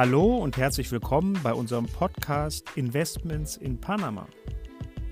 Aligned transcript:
Hallo 0.00 0.36
und 0.36 0.56
herzlich 0.56 0.92
willkommen 0.92 1.40
bei 1.42 1.52
unserem 1.52 1.86
Podcast 1.86 2.64
Investments 2.76 3.56
in 3.56 3.80
Panama. 3.80 4.28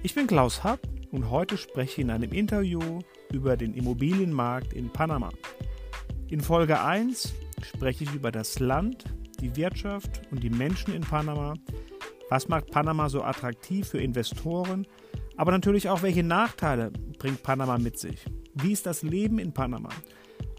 Ich 0.04 0.14
bin 0.14 0.28
Klaus 0.28 0.62
Happ 0.62 0.78
und 1.10 1.28
heute 1.28 1.58
spreche 1.58 1.94
ich 1.94 1.98
in 1.98 2.10
einem 2.12 2.30
Interview 2.30 3.00
über 3.32 3.56
den 3.56 3.74
Immobilienmarkt 3.74 4.72
in 4.74 4.88
Panama. 4.90 5.30
In 6.28 6.40
Folge 6.40 6.80
1 6.80 7.34
spreche 7.62 8.04
ich 8.04 8.14
über 8.14 8.30
das 8.30 8.60
Land, 8.60 9.06
die 9.40 9.56
Wirtschaft 9.56 10.20
und 10.30 10.44
die 10.44 10.50
Menschen 10.50 10.94
in 10.94 11.02
Panama. 11.02 11.54
Was 12.30 12.46
macht 12.46 12.70
Panama 12.70 13.08
so 13.08 13.24
attraktiv 13.24 13.88
für 13.88 13.98
Investoren? 13.98 14.86
Aber 15.36 15.50
natürlich 15.50 15.88
auch, 15.88 16.02
welche 16.02 16.22
Nachteile 16.22 16.92
bringt 17.18 17.42
Panama 17.42 17.76
mit 17.76 17.98
sich? 17.98 18.24
Wie 18.54 18.70
ist 18.70 18.86
das 18.86 19.02
Leben 19.02 19.40
in 19.40 19.52
Panama? 19.52 19.88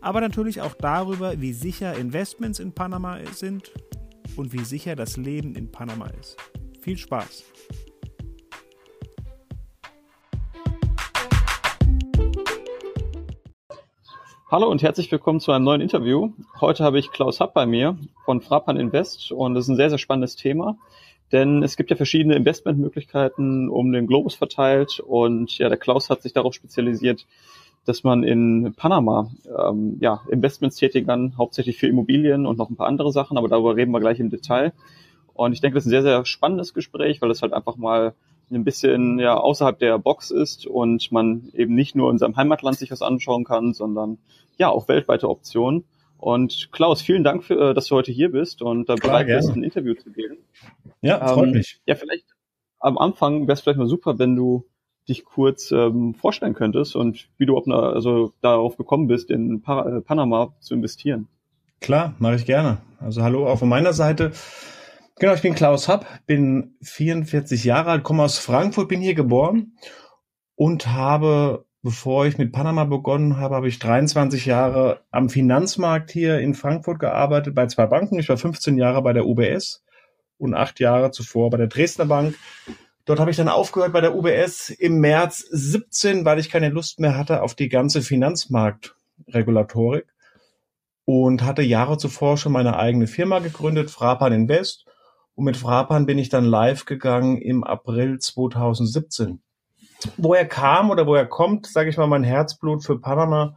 Aber 0.01 0.19
natürlich 0.19 0.59
auch 0.59 0.73
darüber, 0.73 1.39
wie 1.39 1.53
sicher 1.53 1.97
Investments 1.97 2.59
in 2.59 2.73
Panama 2.73 3.19
sind 3.31 3.71
und 4.37 4.53
wie 4.53 4.63
sicher 4.63 4.95
das 4.95 5.17
Leben 5.17 5.55
in 5.55 5.71
Panama 5.71 6.07
ist. 6.19 6.37
Viel 6.81 6.97
Spaß! 6.97 7.43
Hallo 14.49 14.69
und 14.69 14.81
herzlich 14.81 15.11
willkommen 15.11 15.41
zu 15.41 15.51
einem 15.51 15.65
neuen 15.65 15.81
Interview. 15.81 16.31
Heute 16.61 16.85
habe 16.85 16.99
ich 16.99 17.11
Klaus 17.11 17.41
Happ 17.41 17.53
bei 17.53 17.65
mir 17.65 17.97
von 18.23 18.39
Frapan 18.39 18.77
Invest 18.77 19.33
und 19.33 19.55
das 19.55 19.65
ist 19.65 19.69
ein 19.69 19.75
sehr, 19.75 19.89
sehr 19.89 19.97
spannendes 19.97 20.37
Thema, 20.37 20.77
denn 21.33 21.63
es 21.63 21.75
gibt 21.75 21.89
ja 21.89 21.97
verschiedene 21.97 22.35
Investmentmöglichkeiten 22.35 23.67
um 23.67 23.91
den 23.91 24.07
Globus 24.07 24.35
verteilt 24.35 25.01
und 25.01 25.57
ja, 25.57 25.67
der 25.67 25.77
Klaus 25.77 26.09
hat 26.09 26.21
sich 26.21 26.31
darauf 26.31 26.53
spezialisiert, 26.53 27.27
dass 27.87 28.03
man 28.03 28.23
in 28.23 28.73
Panama 28.75 29.31
ähm, 29.57 29.97
ja, 30.01 30.21
Investments 30.29 30.75
tätigen 30.75 31.07
kann, 31.07 31.37
hauptsächlich 31.37 31.77
für 31.77 31.87
Immobilien 31.87 32.45
und 32.45 32.57
noch 32.57 32.69
ein 32.69 32.75
paar 32.75 32.87
andere 32.87 33.11
Sachen, 33.11 33.37
aber 33.37 33.47
darüber 33.47 33.75
reden 33.75 33.91
wir 33.91 33.99
gleich 33.99 34.19
im 34.19 34.29
Detail. 34.29 34.73
Und 35.33 35.53
ich 35.53 35.61
denke, 35.61 35.75
das 35.75 35.85
ist 35.85 35.87
ein 35.87 35.91
sehr, 35.91 36.01
sehr 36.01 36.25
spannendes 36.25 36.73
Gespräch, 36.73 37.21
weil 37.21 37.31
es 37.31 37.41
halt 37.41 37.53
einfach 37.53 37.77
mal 37.77 38.13
ein 38.51 38.63
bisschen 38.63 39.19
ja, 39.19 39.37
außerhalb 39.37 39.77
der 39.77 39.99
Box 39.99 40.31
ist 40.31 40.65
und 40.65 41.11
man 41.11 41.49
eben 41.53 41.75
nicht 41.75 41.95
nur 41.95 42.11
in 42.11 42.17
seinem 42.17 42.35
Heimatland 42.35 42.77
sich 42.77 42.91
was 42.91 43.01
anschauen 43.01 43.43
kann, 43.43 43.73
sondern 43.73 44.17
ja 44.57 44.69
auch 44.69 44.87
weltweite 44.87 45.29
Optionen. 45.29 45.85
Und 46.17 46.69
Klaus, 46.71 47.01
vielen 47.01 47.23
Dank, 47.23 47.43
für, 47.43 47.69
äh, 47.69 47.73
dass 47.73 47.87
du 47.87 47.95
heute 47.95 48.11
hier 48.11 48.31
bist 48.31 48.61
und 48.61 48.89
da 48.89 48.95
bereit 48.95 49.27
bist, 49.27 49.49
ein 49.49 49.63
Interview 49.63 49.93
zu 49.93 50.11
geben. 50.11 50.37
Ja, 51.01 51.25
freut 51.27 51.47
ähm, 51.47 51.53
mich. 51.53 51.79
Ja, 51.85 51.95
vielleicht 51.95 52.25
am 52.79 52.97
Anfang 52.97 53.43
wäre 53.43 53.53
es 53.53 53.61
vielleicht 53.61 53.79
mal 53.79 53.87
super, 53.87 54.17
wenn 54.19 54.35
du 54.35 54.65
dich 55.07 55.25
kurz 55.25 55.71
ähm, 55.71 56.13
vorstellen 56.13 56.53
könntest 56.53 56.95
und 56.95 57.29
wie 57.37 57.45
du 57.45 57.57
also 57.57 58.33
darauf 58.41 58.77
gekommen 58.77 59.07
bist, 59.07 59.31
in 59.31 59.61
pa 59.61 59.97
äh, 59.97 60.01
Panama 60.01 60.53
zu 60.59 60.73
investieren. 60.73 61.27
Klar, 61.79 62.15
mache 62.19 62.35
ich 62.35 62.45
gerne. 62.45 62.79
Also 62.99 63.21
hallo 63.21 63.47
auch 63.47 63.59
von 63.59 63.69
meiner 63.69 63.93
Seite. 63.93 64.31
Genau, 65.19 65.33
ich 65.33 65.41
bin 65.41 65.55
Klaus 65.55 65.87
Happ, 65.87 66.05
bin 66.25 66.75
44 66.81 67.63
Jahre 67.63 67.91
alt, 67.91 68.03
komme 68.03 68.23
aus 68.23 68.37
Frankfurt, 68.37 68.89
bin 68.89 69.01
hier 69.01 69.15
geboren 69.15 69.73
und 70.55 70.87
habe, 70.87 71.65
bevor 71.81 72.25
ich 72.25 72.37
mit 72.37 72.51
Panama 72.51 72.83
begonnen 72.83 73.37
habe, 73.37 73.55
habe 73.55 73.67
ich 73.67 73.79
23 73.79 74.45
Jahre 74.45 75.01
am 75.09 75.29
Finanzmarkt 75.29 76.11
hier 76.11 76.39
in 76.39 76.53
Frankfurt 76.53 76.99
gearbeitet 76.99 77.55
bei 77.55 77.65
zwei 77.67 77.87
Banken. 77.87 78.19
Ich 78.19 78.29
war 78.29 78.37
15 78.37 78.77
Jahre 78.77 79.01
bei 79.01 79.13
der 79.13 79.25
UBS 79.25 79.83
und 80.37 80.53
acht 80.53 80.79
Jahre 80.79 81.11
zuvor 81.11 81.49
bei 81.49 81.57
der 81.57 81.67
Dresdner 81.67 82.05
Bank 82.05 82.35
Dort 83.07 83.21
habe 83.21 83.31
ich 83.31 83.37
dann 83.37 83.47
aufgehört 83.47 83.93
bei 83.93 84.01
der 84.01 84.15
UBS 84.15 84.69
im 84.69 84.99
März 84.99 85.39
17, 85.49 86.25
weil 86.25 86.39
ich 86.39 86.49
keine 86.49 86.67
Lust 86.67 86.99
mehr 86.99 87.17
hatte 87.17 87.41
auf 87.41 87.55
die 87.55 87.69
ganze 87.69 88.01
Finanzmarktregulatorik 88.01 90.13
und 91.05 91.41
hatte 91.41 91.61
Jahre 91.61 91.97
zuvor 91.97 92.35
schon 92.35 92.51
meine 92.51 92.77
eigene 92.77 93.07
Firma 93.07 93.39
gegründet, 93.39 93.89
Frapan 93.89 94.33
Invest. 94.33 94.85
Und 95.35 95.45
mit 95.45 95.55
Frapan 95.55 96.05
bin 96.05 96.17
ich 96.17 96.27
dann 96.27 96.43
live 96.43 96.83
gegangen 96.83 97.37
im 97.37 97.63
April 97.63 98.19
2017. 98.19 99.41
Woher 100.17 100.45
kam 100.45 100.89
oder 100.89 101.07
woher 101.07 101.27
kommt, 101.27 101.65
sage 101.65 101.89
ich 101.89 101.95
mal, 101.95 102.07
mein 102.07 102.25
Herzblut 102.25 102.83
für 102.83 102.99
Panama, 102.99 103.55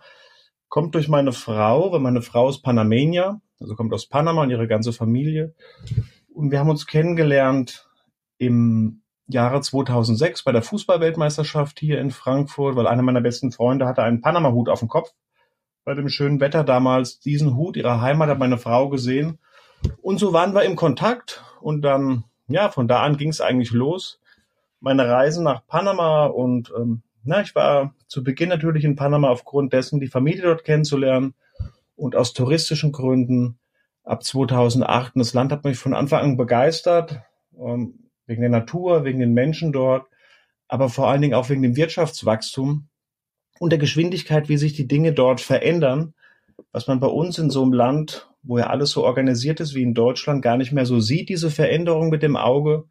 kommt 0.68 0.94
durch 0.94 1.08
meine 1.08 1.32
Frau, 1.32 1.90
weil 1.90 1.98
meine 1.98 2.22
Frau 2.22 2.48
ist 2.48 2.62
Panamenier, 2.62 3.40
also 3.58 3.74
kommt 3.74 3.92
aus 3.92 4.06
Panama 4.06 4.42
und 4.42 4.50
ihre 4.50 4.68
ganze 4.68 4.92
Familie. 4.92 5.56
Und 6.32 6.52
wir 6.52 6.60
haben 6.60 6.70
uns 6.70 6.86
kennengelernt 6.86 7.90
im 8.38 8.99
Jahre 9.34 9.60
2006 9.60 10.42
bei 10.42 10.52
der 10.52 10.62
Fußballweltmeisterschaft 10.62 11.78
hier 11.80 12.00
in 12.00 12.10
Frankfurt, 12.10 12.76
weil 12.76 12.86
einer 12.86 13.02
meiner 13.02 13.20
besten 13.20 13.52
Freunde 13.52 13.86
hatte 13.86 14.02
einen 14.02 14.20
Panama-Hut 14.20 14.68
auf 14.68 14.80
dem 14.80 14.88
Kopf. 14.88 15.12
Bei 15.84 15.94
dem 15.94 16.08
schönen 16.08 16.40
Wetter 16.40 16.64
damals 16.64 17.20
diesen 17.20 17.56
Hut 17.56 17.76
ihrer 17.76 18.00
Heimat 18.00 18.28
hat 18.28 18.38
meine 18.38 18.58
Frau 18.58 18.88
gesehen. 18.88 19.38
Und 20.02 20.18
so 20.18 20.32
waren 20.32 20.54
wir 20.54 20.62
im 20.64 20.76
Kontakt 20.76 21.42
und 21.60 21.82
dann, 21.82 22.24
ja, 22.48 22.68
von 22.68 22.88
da 22.88 23.02
an 23.02 23.16
ging 23.16 23.30
es 23.30 23.40
eigentlich 23.40 23.72
los. 23.72 24.20
Meine 24.80 25.08
Reisen 25.08 25.44
nach 25.44 25.66
Panama 25.66 26.26
und 26.26 26.72
ähm, 26.76 27.02
na, 27.22 27.42
ich 27.42 27.54
war 27.54 27.94
zu 28.06 28.24
Beginn 28.24 28.48
natürlich 28.48 28.84
in 28.84 28.96
Panama 28.96 29.28
aufgrund 29.28 29.72
dessen, 29.72 30.00
die 30.00 30.08
Familie 30.08 30.42
dort 30.42 30.64
kennenzulernen 30.64 31.34
und 31.96 32.16
aus 32.16 32.32
touristischen 32.32 32.92
Gründen 32.92 33.58
ab 34.04 34.24
2008. 34.24 35.14
Und 35.14 35.18
das 35.20 35.34
Land 35.34 35.52
hat 35.52 35.64
mich 35.64 35.78
von 35.78 35.94
Anfang 35.94 36.20
an 36.20 36.36
begeistert. 36.36 37.20
Ähm, 37.58 37.99
wegen 38.30 38.42
der 38.42 38.50
Natur, 38.50 39.04
wegen 39.04 39.18
den 39.18 39.34
Menschen 39.34 39.72
dort, 39.72 40.06
aber 40.68 40.88
vor 40.88 41.08
allen 41.08 41.20
Dingen 41.20 41.34
auch 41.34 41.48
wegen 41.48 41.62
dem 41.62 41.74
Wirtschaftswachstum 41.74 42.86
und 43.58 43.70
der 43.70 43.78
Geschwindigkeit, 43.78 44.48
wie 44.48 44.56
sich 44.56 44.72
die 44.72 44.86
Dinge 44.86 45.12
dort 45.12 45.40
verändern, 45.40 46.14
was 46.70 46.86
man 46.86 47.00
bei 47.00 47.08
uns 47.08 47.38
in 47.38 47.50
so 47.50 47.62
einem 47.62 47.72
Land, 47.72 48.30
wo 48.42 48.56
ja 48.56 48.68
alles 48.68 48.92
so 48.92 49.04
organisiert 49.04 49.58
ist 49.58 49.74
wie 49.74 49.82
in 49.82 49.94
Deutschland, 49.94 50.42
gar 50.42 50.56
nicht 50.56 50.70
mehr 50.70 50.86
so 50.86 51.00
sieht, 51.00 51.28
diese 51.28 51.50
Veränderung 51.50 52.08
mit 52.08 52.22
dem 52.22 52.36
Auge, 52.36 52.84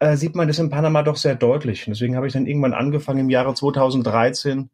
äh, 0.00 0.16
sieht 0.16 0.34
man 0.34 0.48
das 0.48 0.58
in 0.58 0.68
Panama 0.68 1.04
doch 1.04 1.16
sehr 1.16 1.36
deutlich. 1.36 1.86
Und 1.86 1.92
deswegen 1.92 2.16
habe 2.16 2.26
ich 2.26 2.32
dann 2.32 2.46
irgendwann 2.46 2.74
angefangen, 2.74 3.20
im 3.20 3.30
Jahre 3.30 3.54
2013 3.54 4.70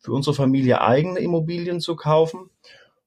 für 0.00 0.12
unsere 0.12 0.34
Familie 0.34 0.80
eigene 0.80 1.20
Immobilien 1.20 1.78
zu 1.78 1.94
kaufen. 1.94 2.50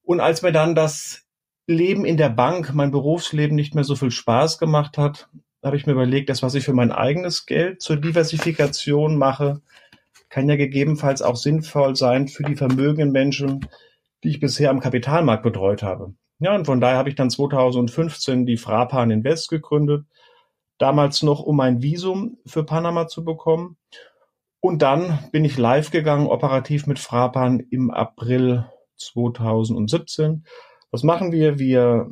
Und 0.01 0.21
als 0.21 0.43
mir 0.43 0.53
dann 0.53 0.75
das 0.75 1.25
Leben 1.67 2.05
in 2.05 2.15
der 2.15 2.29
Bank, 2.29 2.73
mein 2.73 2.91
Berufsleben 2.91 3.55
nicht 3.55 3.75
mehr 3.75 3.83
so 3.83 3.95
viel 3.95 4.11
Spaß 4.11 4.59
gemacht 4.59 4.97
hat, 4.97 5.27
habe 5.63 5.75
ich 5.75 5.85
mir 5.85 5.93
überlegt, 5.93 6.29
das, 6.29 6.41
was 6.41 6.55
ich 6.55 6.65
für 6.65 6.73
mein 6.73 6.91
eigenes 6.91 7.45
Geld 7.45 7.81
zur 7.81 7.97
Diversifikation 7.97 9.17
mache, 9.17 9.61
kann 10.29 10.49
ja 10.49 10.55
gegebenenfalls 10.55 11.21
auch 11.21 11.35
sinnvoll 11.35 11.95
sein 11.95 12.27
für 12.27 12.43
die 12.43 12.55
vermögenden 12.55 13.11
Menschen, 13.11 13.67
die 14.23 14.29
ich 14.29 14.39
bisher 14.39 14.69
am 14.69 14.79
Kapitalmarkt 14.79 15.43
betreut 15.43 15.83
habe. 15.83 16.13
Ja, 16.39 16.55
und 16.55 16.65
von 16.65 16.81
daher 16.81 16.97
habe 16.97 17.09
ich 17.09 17.15
dann 17.15 17.29
2015 17.29 18.45
die 18.45 18.57
Frapan 18.57 19.11
Invest 19.11 19.49
gegründet, 19.49 20.05
damals 20.79 21.21
noch 21.21 21.41
um 21.41 21.59
ein 21.59 21.83
Visum 21.83 22.37
für 22.45 22.63
Panama 22.63 23.07
zu 23.07 23.23
bekommen. 23.23 23.77
Und 24.59 24.81
dann 24.81 25.19
bin 25.31 25.45
ich 25.45 25.57
live 25.57 25.91
gegangen, 25.91 26.27
operativ 26.27 26.87
mit 26.87 26.97
Frapan 26.97 27.59
im 27.69 27.91
April 27.91 28.65
2017. 28.97 30.45
Was 30.91 31.03
machen 31.03 31.31
wir? 31.31 31.59
Wir 31.59 32.11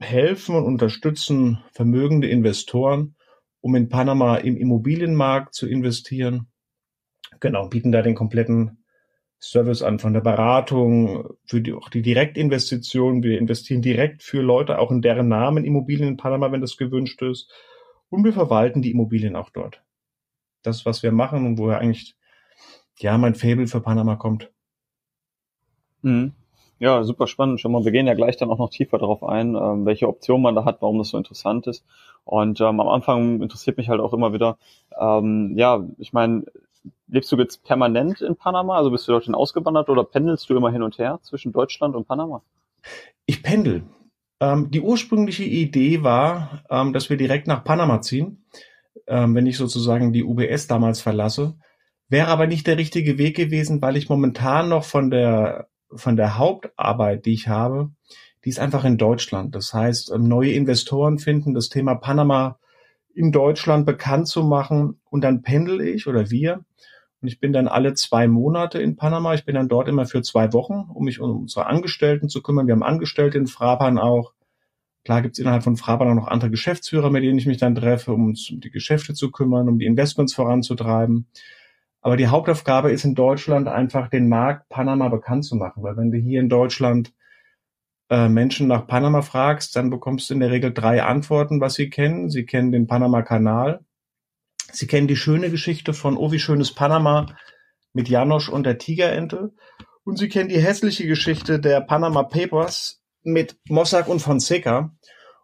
helfen 0.00 0.54
und 0.54 0.64
unterstützen 0.64 1.62
vermögende 1.72 2.28
Investoren, 2.28 3.16
um 3.60 3.74
in 3.74 3.88
Panama 3.88 4.36
im 4.36 4.56
Immobilienmarkt 4.56 5.54
zu 5.54 5.66
investieren. 5.66 6.48
Genau, 7.40 7.68
bieten 7.68 7.92
da 7.92 8.02
den 8.02 8.14
kompletten 8.14 8.84
Service 9.40 9.82
an, 9.82 9.98
von 9.98 10.12
der 10.12 10.20
Beratung, 10.20 11.28
für 11.44 11.60
die, 11.60 11.72
auch 11.72 11.88
die 11.88 12.02
Direktinvestition. 12.02 13.22
Wir 13.22 13.38
investieren 13.38 13.82
direkt 13.82 14.22
für 14.22 14.42
Leute, 14.42 14.78
auch 14.78 14.90
in 14.90 15.00
deren 15.00 15.28
Namen 15.28 15.64
Immobilien 15.64 16.08
in 16.08 16.16
Panama, 16.16 16.50
wenn 16.50 16.60
das 16.60 16.76
gewünscht 16.76 17.22
ist. 17.22 17.50
Und 18.08 18.24
wir 18.24 18.32
verwalten 18.32 18.82
die 18.82 18.90
Immobilien 18.90 19.36
auch 19.36 19.50
dort. 19.50 19.82
Das, 20.62 20.86
was 20.86 21.02
wir 21.02 21.12
machen 21.12 21.46
und 21.46 21.58
woher 21.58 21.78
eigentlich, 21.78 22.16
ja, 22.98 23.16
mein 23.16 23.36
Fable 23.36 23.68
für 23.68 23.80
Panama 23.80 24.16
kommt. 24.16 24.50
Mhm. 26.02 26.32
Ja, 26.80 27.02
super 27.02 27.26
spannend 27.26 27.60
schon 27.60 27.72
mal. 27.72 27.84
Wir 27.84 27.90
gehen 27.90 28.06
ja 28.06 28.14
gleich 28.14 28.36
dann 28.36 28.50
auch 28.50 28.58
noch 28.58 28.70
tiefer 28.70 28.98
darauf 28.98 29.24
ein, 29.24 29.56
ähm, 29.56 29.84
welche 29.84 30.08
Optionen 30.08 30.42
man 30.42 30.54
da 30.54 30.64
hat, 30.64 30.80
warum 30.80 30.98
das 30.98 31.08
so 31.08 31.18
interessant 31.18 31.66
ist. 31.66 31.84
Und 32.24 32.60
ähm, 32.60 32.80
am 32.80 32.88
Anfang 32.88 33.42
interessiert 33.42 33.78
mich 33.78 33.88
halt 33.88 34.00
auch 34.00 34.12
immer 34.12 34.32
wieder, 34.32 34.58
ähm, 34.98 35.54
ja, 35.56 35.84
ich 35.98 36.12
meine, 36.12 36.44
lebst 37.08 37.32
du 37.32 37.36
jetzt 37.36 37.64
permanent 37.64 38.20
in 38.20 38.36
Panama? 38.36 38.76
Also 38.76 38.90
bist 38.90 39.08
du 39.08 39.12
dorthin 39.12 39.34
ausgewandert 39.34 39.88
oder 39.88 40.04
pendelst 40.04 40.48
du 40.48 40.56
immer 40.56 40.70
hin 40.70 40.82
und 40.82 40.98
her 40.98 41.18
zwischen 41.22 41.52
Deutschland 41.52 41.96
und 41.96 42.06
Panama? 42.06 42.42
Ich 43.26 43.42
pendel. 43.42 43.82
Ähm, 44.40 44.70
die 44.70 44.80
ursprüngliche 44.80 45.44
Idee 45.44 46.04
war, 46.04 46.62
ähm, 46.70 46.92
dass 46.92 47.10
wir 47.10 47.16
direkt 47.16 47.48
nach 47.48 47.64
Panama 47.64 48.00
ziehen, 48.02 48.44
ähm, 49.08 49.34
wenn 49.34 49.46
ich 49.46 49.56
sozusagen 49.56 50.12
die 50.12 50.22
UBS 50.22 50.68
damals 50.68 51.00
verlasse. 51.00 51.56
Wäre 52.08 52.28
aber 52.28 52.46
nicht 52.46 52.66
der 52.66 52.78
richtige 52.78 53.18
Weg 53.18 53.36
gewesen, 53.36 53.82
weil 53.82 53.96
ich 53.96 54.08
momentan 54.08 54.68
noch 54.68 54.84
von 54.84 55.10
der 55.10 55.68
von 55.94 56.16
der 56.16 56.38
Hauptarbeit, 56.38 57.26
die 57.26 57.34
ich 57.34 57.48
habe, 57.48 57.90
die 58.44 58.50
ist 58.50 58.60
einfach 58.60 58.84
in 58.84 58.98
Deutschland. 58.98 59.54
Das 59.54 59.72
heißt, 59.74 60.12
ähm, 60.12 60.28
neue 60.28 60.52
Investoren 60.52 61.18
finden, 61.18 61.54
das 61.54 61.68
Thema 61.68 61.94
Panama 61.94 62.58
in 63.14 63.32
Deutschland 63.32 63.84
bekannt 63.84 64.28
zu 64.28 64.44
machen 64.44 65.00
und 65.10 65.22
dann 65.22 65.42
pendel 65.42 65.80
ich 65.80 66.06
oder 66.06 66.30
wir 66.30 66.64
und 67.20 67.28
ich 67.28 67.40
bin 67.40 67.52
dann 67.52 67.66
alle 67.66 67.94
zwei 67.94 68.28
Monate 68.28 68.80
in 68.80 68.96
Panama. 68.96 69.34
Ich 69.34 69.44
bin 69.44 69.56
dann 69.56 69.68
dort 69.68 69.88
immer 69.88 70.06
für 70.06 70.22
zwei 70.22 70.52
Wochen, 70.52 70.86
um 70.92 71.04
mich 71.04 71.20
um 71.20 71.42
unsere 71.42 71.66
Angestellten 71.66 72.28
zu 72.28 72.42
kümmern. 72.42 72.66
Wir 72.66 72.74
haben 72.74 72.84
Angestellte 72.84 73.38
in 73.38 73.48
Frapan 73.48 73.98
auch. 73.98 74.34
Klar 75.04 75.22
gibt 75.22 75.34
es 75.34 75.38
innerhalb 75.40 75.64
von 75.64 75.76
Fraban 75.76 76.08
auch 76.10 76.14
noch 76.14 76.28
andere 76.28 76.50
Geschäftsführer, 76.50 77.10
mit 77.10 77.24
denen 77.24 77.38
ich 77.38 77.46
mich 77.46 77.58
dann 77.58 77.74
treffe, 77.74 78.12
um 78.12 78.26
uns 78.26 78.50
um 78.50 78.60
die 78.60 78.70
Geschäfte 78.70 79.14
zu 79.14 79.30
kümmern, 79.30 79.68
um 79.68 79.78
die 79.78 79.86
Investments 79.86 80.34
voranzutreiben. 80.34 81.26
Aber 82.08 82.16
die 82.16 82.28
Hauptaufgabe 82.28 82.90
ist 82.90 83.04
in 83.04 83.14
Deutschland 83.14 83.68
einfach 83.68 84.08
den 84.08 84.30
Markt 84.30 84.70
Panama 84.70 85.10
bekannt 85.10 85.44
zu 85.44 85.56
machen, 85.56 85.82
weil 85.82 85.98
wenn 85.98 86.10
du 86.10 86.16
hier 86.16 86.40
in 86.40 86.48
Deutschland 86.48 87.12
äh, 88.08 88.30
Menschen 88.30 88.66
nach 88.66 88.86
Panama 88.86 89.20
fragst, 89.20 89.76
dann 89.76 89.90
bekommst 89.90 90.30
du 90.30 90.32
in 90.32 90.40
der 90.40 90.50
Regel 90.50 90.72
drei 90.72 91.02
Antworten, 91.02 91.60
was 91.60 91.74
sie 91.74 91.90
kennen. 91.90 92.30
Sie 92.30 92.46
kennen 92.46 92.72
den 92.72 92.86
Panama-Kanal, 92.86 93.84
sie 94.72 94.86
kennen 94.86 95.06
die 95.06 95.16
schöne 95.16 95.50
Geschichte 95.50 95.92
von 95.92 96.16
Oh, 96.16 96.32
wie 96.32 96.38
schönes 96.38 96.74
Panama 96.74 97.26
mit 97.92 98.08
Janosch 98.08 98.48
und 98.48 98.64
der 98.64 98.78
Tigerente 98.78 99.52
und 100.04 100.16
sie 100.16 100.30
kennen 100.30 100.48
die 100.48 100.62
hässliche 100.62 101.06
Geschichte 101.06 101.60
der 101.60 101.82
Panama 101.82 102.22
Papers 102.22 103.02
mit 103.22 103.58
Mossack 103.68 104.08
und 104.08 104.20
Fonseca. 104.20 104.96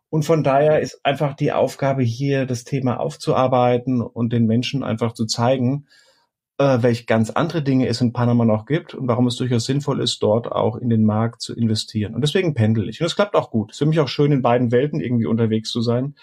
Und 0.08 0.24
von 0.24 0.42
daher 0.42 0.80
ist 0.80 1.04
einfach 1.04 1.36
die 1.36 1.52
Aufgabe 1.52 2.04
hier, 2.04 2.46
das 2.46 2.64
Thema 2.64 3.00
aufzuarbeiten 3.00 4.00
und 4.00 4.32
den 4.32 4.46
Menschen 4.46 4.82
einfach 4.82 5.12
zu 5.12 5.26
zeigen, 5.26 5.88
äh, 6.58 6.78
welche 6.82 7.04
ganz 7.04 7.30
andere 7.30 7.62
Dinge 7.62 7.88
es 7.88 8.00
in 8.00 8.12
Panama 8.12 8.44
noch 8.44 8.66
gibt 8.66 8.94
und 8.94 9.08
warum 9.08 9.26
es 9.26 9.36
durchaus 9.36 9.64
sinnvoll 9.64 10.00
ist, 10.00 10.22
dort 10.22 10.50
auch 10.50 10.76
in 10.76 10.88
den 10.88 11.04
Markt 11.04 11.42
zu 11.42 11.54
investieren. 11.54 12.14
Und 12.14 12.20
deswegen 12.20 12.54
pendel 12.54 12.88
ich. 12.88 13.00
Und 13.00 13.06
es 13.06 13.16
klappt 13.16 13.34
auch 13.34 13.50
gut. 13.50 13.70
Es 13.70 13.76
ist 13.76 13.78
für 13.78 13.86
mich 13.86 14.00
auch 14.00 14.08
schön, 14.08 14.32
in 14.32 14.42
beiden 14.42 14.70
Welten 14.70 15.00
irgendwie 15.00 15.26
unterwegs 15.26 15.70
zu 15.70 15.80
sein, 15.80 16.14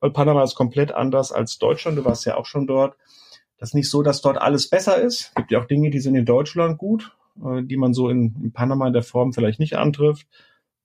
weil 0.00 0.10
Panama 0.10 0.42
ist 0.42 0.54
komplett 0.54 0.92
anders 0.92 1.32
als 1.32 1.58
Deutschland. 1.58 1.98
Du 1.98 2.04
warst 2.04 2.26
ja 2.26 2.36
auch 2.36 2.46
schon 2.46 2.66
dort. 2.66 2.96
Das 3.58 3.70
ist 3.70 3.74
nicht 3.74 3.90
so, 3.90 4.02
dass 4.02 4.20
dort 4.20 4.38
alles 4.38 4.68
besser 4.68 4.96
ist. 5.00 5.28
Es 5.28 5.34
gibt 5.34 5.50
ja 5.50 5.60
auch 5.60 5.66
Dinge, 5.66 5.90
die 5.90 6.00
sind 6.00 6.14
in 6.14 6.24
Deutschland 6.24 6.78
gut, 6.78 7.16
äh, 7.44 7.62
die 7.62 7.76
man 7.76 7.94
so 7.94 8.08
in, 8.08 8.36
in 8.42 8.52
Panama 8.52 8.86
in 8.86 8.92
der 8.92 9.02
Form 9.02 9.32
vielleicht 9.32 9.60
nicht 9.60 9.76
antrifft. 9.76 10.26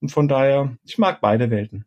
Und 0.02 0.10
von 0.10 0.28
daher, 0.28 0.76
ich 0.84 0.98
mag 0.98 1.22
beide 1.22 1.50
Welten. 1.50 1.86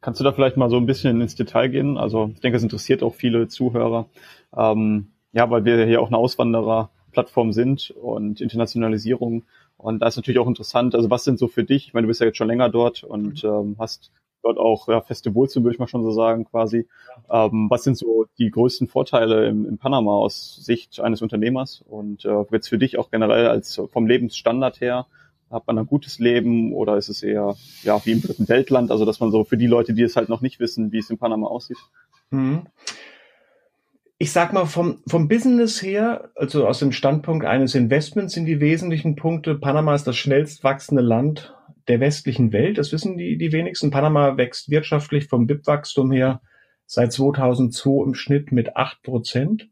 Kannst 0.00 0.20
du 0.20 0.24
da 0.24 0.32
vielleicht 0.32 0.56
mal 0.56 0.70
so 0.70 0.76
ein 0.76 0.86
bisschen 0.86 1.20
ins 1.20 1.34
Detail 1.34 1.68
gehen? 1.68 1.96
Also 1.96 2.30
ich 2.32 2.40
denke, 2.40 2.56
es 2.56 2.62
interessiert 2.62 3.02
auch 3.02 3.14
viele 3.14 3.48
Zuhörer. 3.48 4.08
Ähm, 4.56 5.12
ja, 5.36 5.50
weil 5.50 5.66
wir 5.66 5.84
hier 5.84 6.00
auch 6.00 6.06
eine 6.06 6.16
Auswandererplattform 6.16 7.52
sind 7.52 7.90
und 7.90 8.40
Internationalisierung. 8.40 9.44
Und 9.76 9.98
da 10.00 10.06
ist 10.06 10.16
natürlich 10.16 10.38
auch 10.38 10.46
interessant, 10.46 10.94
also 10.94 11.10
was 11.10 11.24
sind 11.24 11.38
so 11.38 11.46
für 11.46 11.62
dich, 11.62 11.88
ich 11.88 11.94
meine, 11.94 12.06
du 12.06 12.08
bist 12.08 12.20
ja 12.20 12.26
jetzt 12.26 12.38
schon 12.38 12.48
länger 12.48 12.70
dort 12.70 13.04
und 13.04 13.44
ähm, 13.44 13.76
hast 13.78 14.10
dort 14.42 14.56
auch 14.56 14.88
ja, 14.88 15.02
feste 15.02 15.34
Wurzeln, 15.34 15.62
würde 15.62 15.74
ich 15.74 15.78
mal 15.78 15.88
schon 15.88 16.02
so 16.02 16.10
sagen, 16.10 16.46
quasi. 16.46 16.88
Ähm, 17.30 17.66
was 17.68 17.84
sind 17.84 17.98
so 17.98 18.24
die 18.38 18.50
größten 18.50 18.88
Vorteile 18.88 19.46
im, 19.46 19.66
in 19.66 19.76
Panama 19.76 20.12
aus 20.12 20.56
Sicht 20.56 21.00
eines 21.00 21.20
Unternehmers 21.20 21.84
und 21.86 22.24
äh, 22.24 22.44
jetzt 22.50 22.68
für 22.68 22.78
dich 22.78 22.96
auch 22.96 23.10
generell 23.10 23.48
als 23.48 23.78
vom 23.92 24.06
Lebensstandard 24.06 24.80
her? 24.80 25.06
Hat 25.50 25.66
man 25.66 25.78
ein 25.78 25.86
gutes 25.86 26.18
Leben 26.18 26.72
oder 26.72 26.96
ist 26.96 27.10
es 27.10 27.22
eher 27.22 27.56
ja 27.82 28.00
wie 28.06 28.12
im 28.12 28.22
dritten 28.22 28.48
Weltland? 28.48 28.90
Also 28.90 29.04
dass 29.04 29.20
man 29.20 29.30
so 29.30 29.44
für 29.44 29.58
die 29.58 29.66
Leute, 29.66 29.92
die 29.92 30.02
es 30.02 30.16
halt 30.16 30.30
noch 30.30 30.40
nicht 30.40 30.60
wissen, 30.60 30.92
wie 30.92 30.98
es 30.98 31.10
in 31.10 31.18
Panama 31.18 31.46
aussieht. 31.46 31.78
Mhm 32.30 32.62
ich 34.18 34.32
sag 34.32 34.52
mal, 34.52 34.64
vom, 34.64 35.02
vom 35.06 35.28
Business 35.28 35.82
her, 35.82 36.30
also 36.34 36.66
aus 36.66 36.78
dem 36.78 36.92
Standpunkt 36.92 37.44
eines 37.44 37.74
Investments 37.74 38.32
sind 38.34 38.46
die 38.46 38.60
wesentlichen 38.60 39.14
Punkte, 39.14 39.56
Panama 39.56 39.94
ist 39.94 40.06
das 40.06 40.16
schnellst 40.16 40.64
wachsende 40.64 41.02
Land 41.02 41.54
der 41.88 42.00
westlichen 42.00 42.52
Welt. 42.52 42.78
Das 42.78 42.92
wissen 42.92 43.18
die, 43.18 43.36
die 43.36 43.52
wenigsten. 43.52 43.90
Panama 43.90 44.36
wächst 44.36 44.70
wirtschaftlich 44.70 45.28
vom 45.28 45.46
BIP-Wachstum 45.46 46.10
her 46.12 46.40
seit 46.86 47.12
2002 47.12 48.04
im 48.04 48.14
Schnitt 48.14 48.52
mit 48.52 48.76
acht 48.76 49.02
Prozent, 49.02 49.68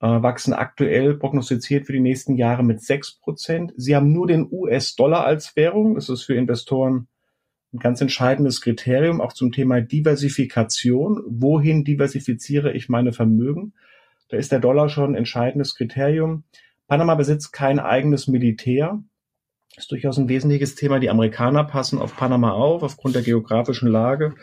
äh, 0.00 0.06
wachsen 0.06 0.54
aktuell 0.54 1.14
prognostiziert 1.14 1.86
für 1.86 1.92
die 1.92 2.00
nächsten 2.00 2.36
Jahre 2.36 2.62
mit 2.62 2.80
sechs 2.80 3.18
Prozent. 3.18 3.72
Sie 3.76 3.94
haben 3.94 4.12
nur 4.12 4.26
den 4.26 4.48
US-Dollar 4.50 5.24
als 5.24 5.54
Währung. 5.54 5.96
Das 5.96 6.08
ist 6.08 6.24
für 6.24 6.34
Investoren 6.34 7.08
ein 7.76 7.80
ganz 7.80 8.00
entscheidendes 8.00 8.60
Kriterium 8.60 9.20
auch 9.20 9.32
zum 9.32 9.52
Thema 9.52 9.80
Diversifikation. 9.80 11.22
Wohin 11.26 11.84
diversifiziere 11.84 12.72
ich 12.72 12.88
meine 12.88 13.12
Vermögen? 13.12 13.74
Da 14.28 14.36
ist 14.36 14.50
der 14.50 14.60
Dollar 14.60 14.88
schon 14.88 15.12
ein 15.12 15.14
entscheidendes 15.14 15.74
Kriterium. 15.74 16.44
Panama 16.88 17.14
besitzt 17.14 17.52
kein 17.52 17.78
eigenes 17.78 18.28
Militär. 18.28 19.02
Das 19.74 19.84
ist 19.84 19.90
durchaus 19.90 20.18
ein 20.18 20.28
wesentliches 20.28 20.74
Thema. 20.74 20.98
Die 20.98 21.10
Amerikaner 21.10 21.64
passen 21.64 21.98
auf 21.98 22.16
Panama 22.16 22.52
auf, 22.52 22.82
aufgrund 22.82 23.14
der 23.14 23.22
geografischen 23.22 23.88
Lage. 23.88 24.34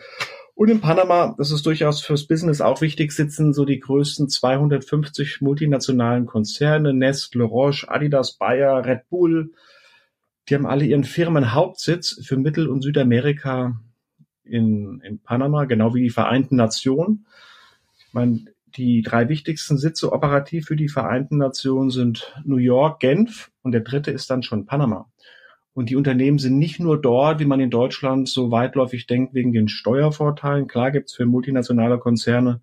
Und 0.56 0.70
in 0.70 0.82
Panama, 0.82 1.34
das 1.38 1.52
ist 1.52 1.66
durchaus 1.66 2.02
fürs 2.02 2.28
Business 2.28 2.62
auch 2.62 2.82
wichtig, 2.82 3.12
sitzen 3.12 3.54
so 3.54 3.66
die 3.66 3.80
größten 3.80 4.30
250 4.30 5.42
multinationalen 5.42 6.28
Konzerne, 6.28 6.94
Nestle, 6.94 7.44
Roche, 7.44 7.90
Adidas, 7.90 8.34
Bayer, 8.38 8.86
Red 8.86 9.10
Bull, 9.10 9.54
die 10.50 10.56
haben 10.56 10.66
alle 10.66 10.86
ihren 10.86 11.04
Firmenhauptsitz 11.04 12.22
für 12.26 12.38
Mittel- 12.38 12.68
und 12.68 12.82
Südamerika 12.82 13.80
in, 14.44 15.02
in 15.02 15.20
Panama, 15.20 15.66
genau 15.66 15.94
wie 15.94 16.04
die 16.04 16.10
Vereinten 16.10 16.56
Nationen. 16.56 17.26
Ich 18.08 18.14
meine, 18.14 18.46
die 18.76 19.02
drei 19.02 19.30
wichtigsten 19.30 19.78
Sitze 19.78 20.12
operativ 20.12 20.66
für 20.66 20.76
die 20.76 20.90
Vereinten 20.90 21.38
Nationen 21.38 21.92
sind 21.92 22.34
New 22.44 22.58
York, 22.58 23.00
Genf 23.00 23.52
und 23.62 23.72
der 23.72 23.82
dritte 23.82 24.12
ist 24.12 24.30
dann 24.30 24.44
schon 24.44 24.66
Panama. 24.66 25.10
Und 25.74 25.90
die 25.90 25.96
Unternehmen 25.96 26.38
sind 26.38 26.60
nicht 26.60 26.80
nur 26.80 27.02
dort, 27.02 27.40
wie 27.40 27.46
man 27.46 27.60
in 27.60 27.72
Deutschland 27.72 28.30
so 28.30 28.52
weitläufig 28.52 29.08
denkt, 29.08 29.34
wegen 29.34 29.54
den 29.54 29.68
Steuervorteilen. 29.68 30.68
Klar 30.68 30.92
gibt's 30.92 31.16
für 31.16 31.26
multinationale 31.26 31.98
Konzerne 31.98 32.62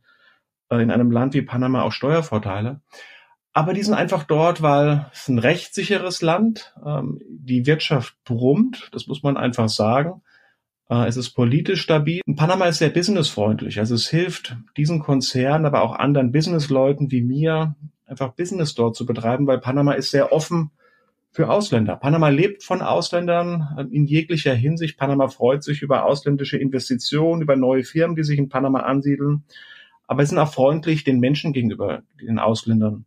äh, 0.68 0.80
in 0.80 0.90
einem 0.90 1.10
Land 1.10 1.34
wie 1.34 1.42
Panama 1.42 1.82
auch 1.82 1.92
Steuervorteile. 1.92 2.80
Aber 3.52 3.74
die 3.74 3.82
sind 3.82 3.94
einfach 3.94 4.24
dort, 4.24 4.62
weil 4.62 5.06
es 5.12 5.28
ein 5.28 5.38
rechtssicheres 5.38 6.22
Land. 6.22 6.74
Ähm, 6.84 7.20
die 7.28 7.66
Wirtschaft 7.66 8.16
brummt, 8.24 8.88
das 8.92 9.06
muss 9.06 9.22
man 9.22 9.36
einfach 9.36 9.68
sagen. 9.68 10.22
Äh, 10.88 11.06
es 11.06 11.16
ist 11.16 11.30
politisch 11.30 11.82
stabil. 11.82 12.20
Panama 12.36 12.66
ist 12.66 12.78
sehr 12.78 12.90
businessfreundlich. 12.90 13.78
Also 13.78 13.94
es 13.94 14.08
hilft 14.08 14.56
diesen 14.76 15.00
Konzernen, 15.00 15.66
aber 15.66 15.82
auch 15.82 15.94
anderen 15.94 16.32
Businessleuten 16.32 17.10
wie 17.10 17.22
mir, 17.22 17.74
einfach 18.06 18.34
Business 18.34 18.74
dort 18.74 18.96
zu 18.96 19.06
betreiben, 19.06 19.46
weil 19.46 19.58
Panama 19.58 19.92
ist 19.92 20.10
sehr 20.10 20.32
offen 20.32 20.70
für 21.32 21.48
Ausländer. 21.48 21.96
Panama 21.96 22.28
lebt 22.28 22.64
von 22.64 22.82
Ausländern 22.82 23.68
äh, 23.78 23.82
in 23.94 24.06
jeglicher 24.06 24.54
Hinsicht. 24.54 24.96
Panama 24.96 25.28
freut 25.28 25.64
sich 25.64 25.82
über 25.82 26.04
ausländische 26.04 26.58
Investitionen, 26.58 27.42
über 27.42 27.56
neue 27.56 27.84
Firmen, 27.84 28.16
die 28.16 28.24
sich 28.24 28.38
in 28.38 28.48
Panama 28.48 28.80
ansiedeln. 28.80 29.44
Aber 30.06 30.22
es 30.22 30.28
sind 30.28 30.38
auch 30.38 30.52
freundlich 30.52 31.04
den 31.04 31.20
Menschen 31.20 31.52
gegenüber, 31.52 32.02
den 32.20 32.40
Ausländern. 32.40 33.04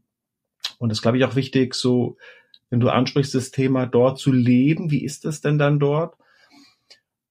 Und 0.84 0.90
das 0.90 1.02
glaube 1.02 1.18
ich 1.18 1.24
auch 1.24 1.38
wichtig, 1.38 1.76
so, 1.76 2.18
wenn 2.70 2.82
du 2.82 2.90
ansprichst, 2.90 3.34
das 3.34 3.52
Thema 3.52 3.86
dort 3.86 4.20
zu 4.20 4.34
leben, 4.34 4.92
wie 4.92 5.06
ist 5.06 5.24
es 5.24 5.40
denn 5.40 5.58
dann 5.58 5.80
dort? 5.80 6.18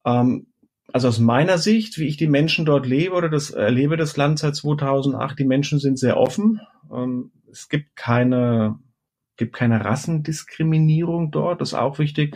Ähm, 0.03 0.47
also 0.91 1.07
aus 1.07 1.19
meiner 1.19 1.59
Sicht, 1.59 1.99
wie 1.99 2.07
ich 2.07 2.17
die 2.17 2.25
Menschen 2.25 2.65
dort 2.65 2.87
lebe 2.87 3.13
oder 3.13 3.29
das 3.29 3.51
erlebe 3.51 3.95
das 3.95 4.17
Land 4.17 4.39
seit 4.39 4.55
2008, 4.55 5.37
die 5.37 5.45
Menschen 5.45 5.77
sind 5.77 5.99
sehr 5.99 6.17
offen. 6.17 6.61
Ähm, 6.91 7.31
es 7.51 7.69
gibt 7.69 7.95
keine, 7.95 8.79
gibt 9.37 9.53
keine 9.53 9.85
Rassendiskriminierung 9.85 11.29
dort, 11.29 11.61
das 11.61 11.73
ist 11.73 11.75
auch 11.75 11.99
wichtig. 11.99 12.35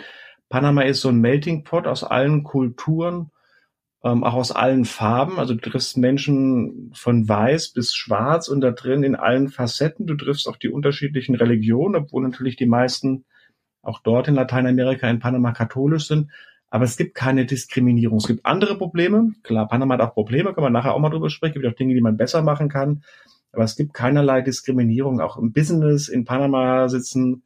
Panama 0.50 0.84
ist 0.84 1.02
so 1.02 1.10
ein 1.10 1.20
Melting 1.20 1.64
Pot 1.64 1.88
aus 1.88 2.04
allen 2.04 2.44
Kulturen 2.44 3.32
ähm, 4.04 4.24
auch 4.24 4.34
aus 4.34 4.52
allen 4.52 4.86
Farben. 4.86 5.40
Also 5.40 5.54
du 5.54 5.70
triffst 5.70 5.98
Menschen 5.98 6.92
von 6.94 7.28
weiß 7.28 7.70
bis 7.70 7.96
schwarz 7.96 8.48
und 8.48 8.62
da 8.62 8.72
drin 8.72 9.04
in 9.04 9.16
allen 9.16 9.50
Facetten. 9.50 10.08
Du 10.08 10.16
triffst 10.16 10.48
auch 10.48 10.58
die 10.58 10.70
unterschiedlichen 10.70 11.36
Religionen, 11.36 11.96
obwohl 11.96 12.24
natürlich 12.24 12.56
die 12.56 12.66
meisten 12.66 13.26
auch 13.82 14.00
dort 14.00 14.28
in 14.28 14.36
Lateinamerika, 14.36 15.10
in 15.10 15.20
Panama 15.20 15.52
katholisch 15.52 16.08
sind. 16.08 16.30
Aber 16.70 16.84
es 16.84 16.98
gibt 16.98 17.16
keine 17.16 17.46
Diskriminierung. 17.46 18.18
Es 18.18 18.28
gibt 18.28 18.46
andere 18.46 18.78
Probleme. 18.78 19.34
Klar, 19.44 19.68
Panama 19.68 19.94
hat 19.94 20.02
auch 20.02 20.14
Probleme, 20.14 20.54
kann 20.54 20.64
man 20.64 20.74
nachher 20.74 20.94
auch 20.94 21.00
mal 21.00 21.10
drüber 21.10 21.30
sprechen. 21.30 21.58
Es 21.58 21.62
gibt 21.62 21.74
auch 21.74 21.78
Dinge, 21.78 21.94
die 21.94 22.02
man 22.02 22.18
besser 22.18 22.42
machen 22.42 22.68
kann. 22.68 23.04
Aber 23.54 23.64
es 23.64 23.78
gibt 23.78 23.94
keinerlei 23.94 24.42
Diskriminierung. 24.42 25.22
Auch 25.22 25.38
im 25.38 25.54
Business 25.54 26.10
in 26.10 26.26
Panama 26.26 26.90
sitzen, 26.90 27.44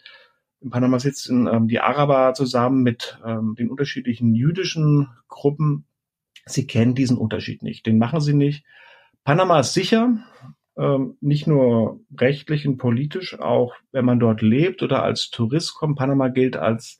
in 0.59 0.71
Panama 0.71 0.97
sitzen 0.97 1.47
ähm, 1.47 1.67
die 1.67 1.79
Araber 1.79 2.33
zusammen 2.33 2.81
mit 2.81 3.19
ähm, 3.23 3.55
den 3.57 3.69
unterschiedlichen 3.69 4.33
jüdischen 4.33 5.09
Gruppen 5.27 5.85
Sie 6.45 6.67
kennen 6.67 6.95
diesen 6.95 7.17
Unterschied 7.17 7.63
nicht. 7.63 7.85
Den 7.85 7.97
machen 7.97 8.21
sie 8.21 8.33
nicht. 8.33 8.65
Panama 9.23 9.59
ist 9.59 9.73
sicher, 9.73 10.17
ähm, 10.77 11.17
nicht 11.21 11.47
nur 11.47 11.99
rechtlich 12.17 12.67
und 12.67 12.77
politisch, 12.77 13.39
auch 13.39 13.75
wenn 13.91 14.05
man 14.05 14.19
dort 14.19 14.41
lebt 14.41 14.81
oder 14.83 15.03
als 15.03 15.29
Tourist 15.29 15.75
kommt. 15.75 15.97
Panama 15.97 16.29
gilt 16.29 16.57
als 16.57 16.99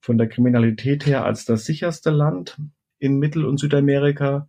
von 0.00 0.18
der 0.18 0.28
Kriminalität 0.28 1.06
her 1.06 1.24
als 1.24 1.44
das 1.44 1.64
sicherste 1.64 2.10
Land 2.10 2.58
in 2.98 3.18
Mittel- 3.18 3.44
und 3.44 3.58
Südamerika. 3.58 4.48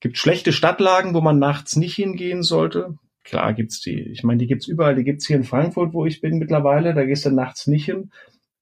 Gibt 0.00 0.16
schlechte 0.16 0.52
Stadtlagen, 0.52 1.12
wo 1.12 1.20
man 1.20 1.38
nachts 1.38 1.76
nicht 1.76 1.94
hingehen 1.94 2.42
sollte. 2.42 2.96
Klar 3.22 3.52
gibt's 3.52 3.80
die. 3.82 4.00
Ich 4.10 4.22
meine, 4.22 4.38
die 4.38 4.46
gibt's 4.46 4.66
überall. 4.66 4.94
Die 4.94 5.04
gibt's 5.04 5.26
hier 5.26 5.36
in 5.36 5.44
Frankfurt, 5.44 5.92
wo 5.92 6.06
ich 6.06 6.22
bin 6.22 6.38
mittlerweile. 6.38 6.94
Da 6.94 7.04
gehst 7.04 7.26
du 7.26 7.30
nachts 7.30 7.66
nicht 7.66 7.84
hin. 7.84 8.10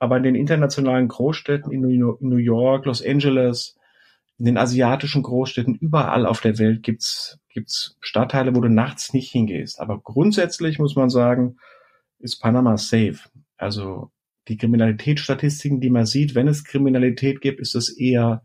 Aber 0.01 0.17
in 0.17 0.25
den 0.25 0.35
internationalen 0.35 1.07
Großstädten 1.07 1.73
in 1.73 1.81
New 1.81 2.37
York, 2.37 2.87
Los 2.87 3.05
Angeles, 3.05 3.78
in 4.39 4.45
den 4.45 4.57
asiatischen 4.57 5.23
Großstädten, 5.23 5.75
überall 5.75 6.25
auf 6.25 6.41
der 6.41 6.59
Welt 6.59 6.83
gibt's 6.83 7.39
gibt's 7.59 7.97
Stadtteile, 8.01 8.55
wo 8.55 8.61
du 8.61 8.69
nachts 8.69 9.13
nicht 9.13 9.31
hingehst. 9.33 9.81
Aber 9.81 9.99
grundsätzlich 9.99 10.79
muss 10.79 10.95
man 10.95 11.11
sagen, 11.11 11.57
ist 12.21 12.41
Panama 12.41 12.77
safe. 12.77 13.19
Also 13.57 14.13
die 14.47 14.57
Kriminalitätsstatistiken, 14.57 15.81
die 15.81 15.91
man 15.91 16.07
sieht, 16.07 16.37
wenn 16.37 16.47
es 16.47 16.65
Kriminalität 16.65 17.41
gibt, 17.41 17.61
ist 17.61 17.75
es 17.75 17.89
eher 17.89 18.45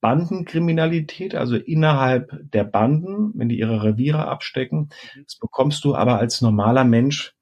Bandenkriminalität, 0.00 1.34
also 1.34 1.56
innerhalb 1.56 2.30
der 2.52 2.64
Banden, 2.64 3.32
wenn 3.34 3.48
die 3.48 3.58
ihre 3.58 3.82
Reviere 3.82 4.26
abstecken. 4.26 4.90
Das 5.24 5.36
bekommst 5.36 5.84
du 5.84 5.94
aber 5.94 6.18
als 6.18 6.40
normaler 6.40 6.84
Mensch, 6.84 7.34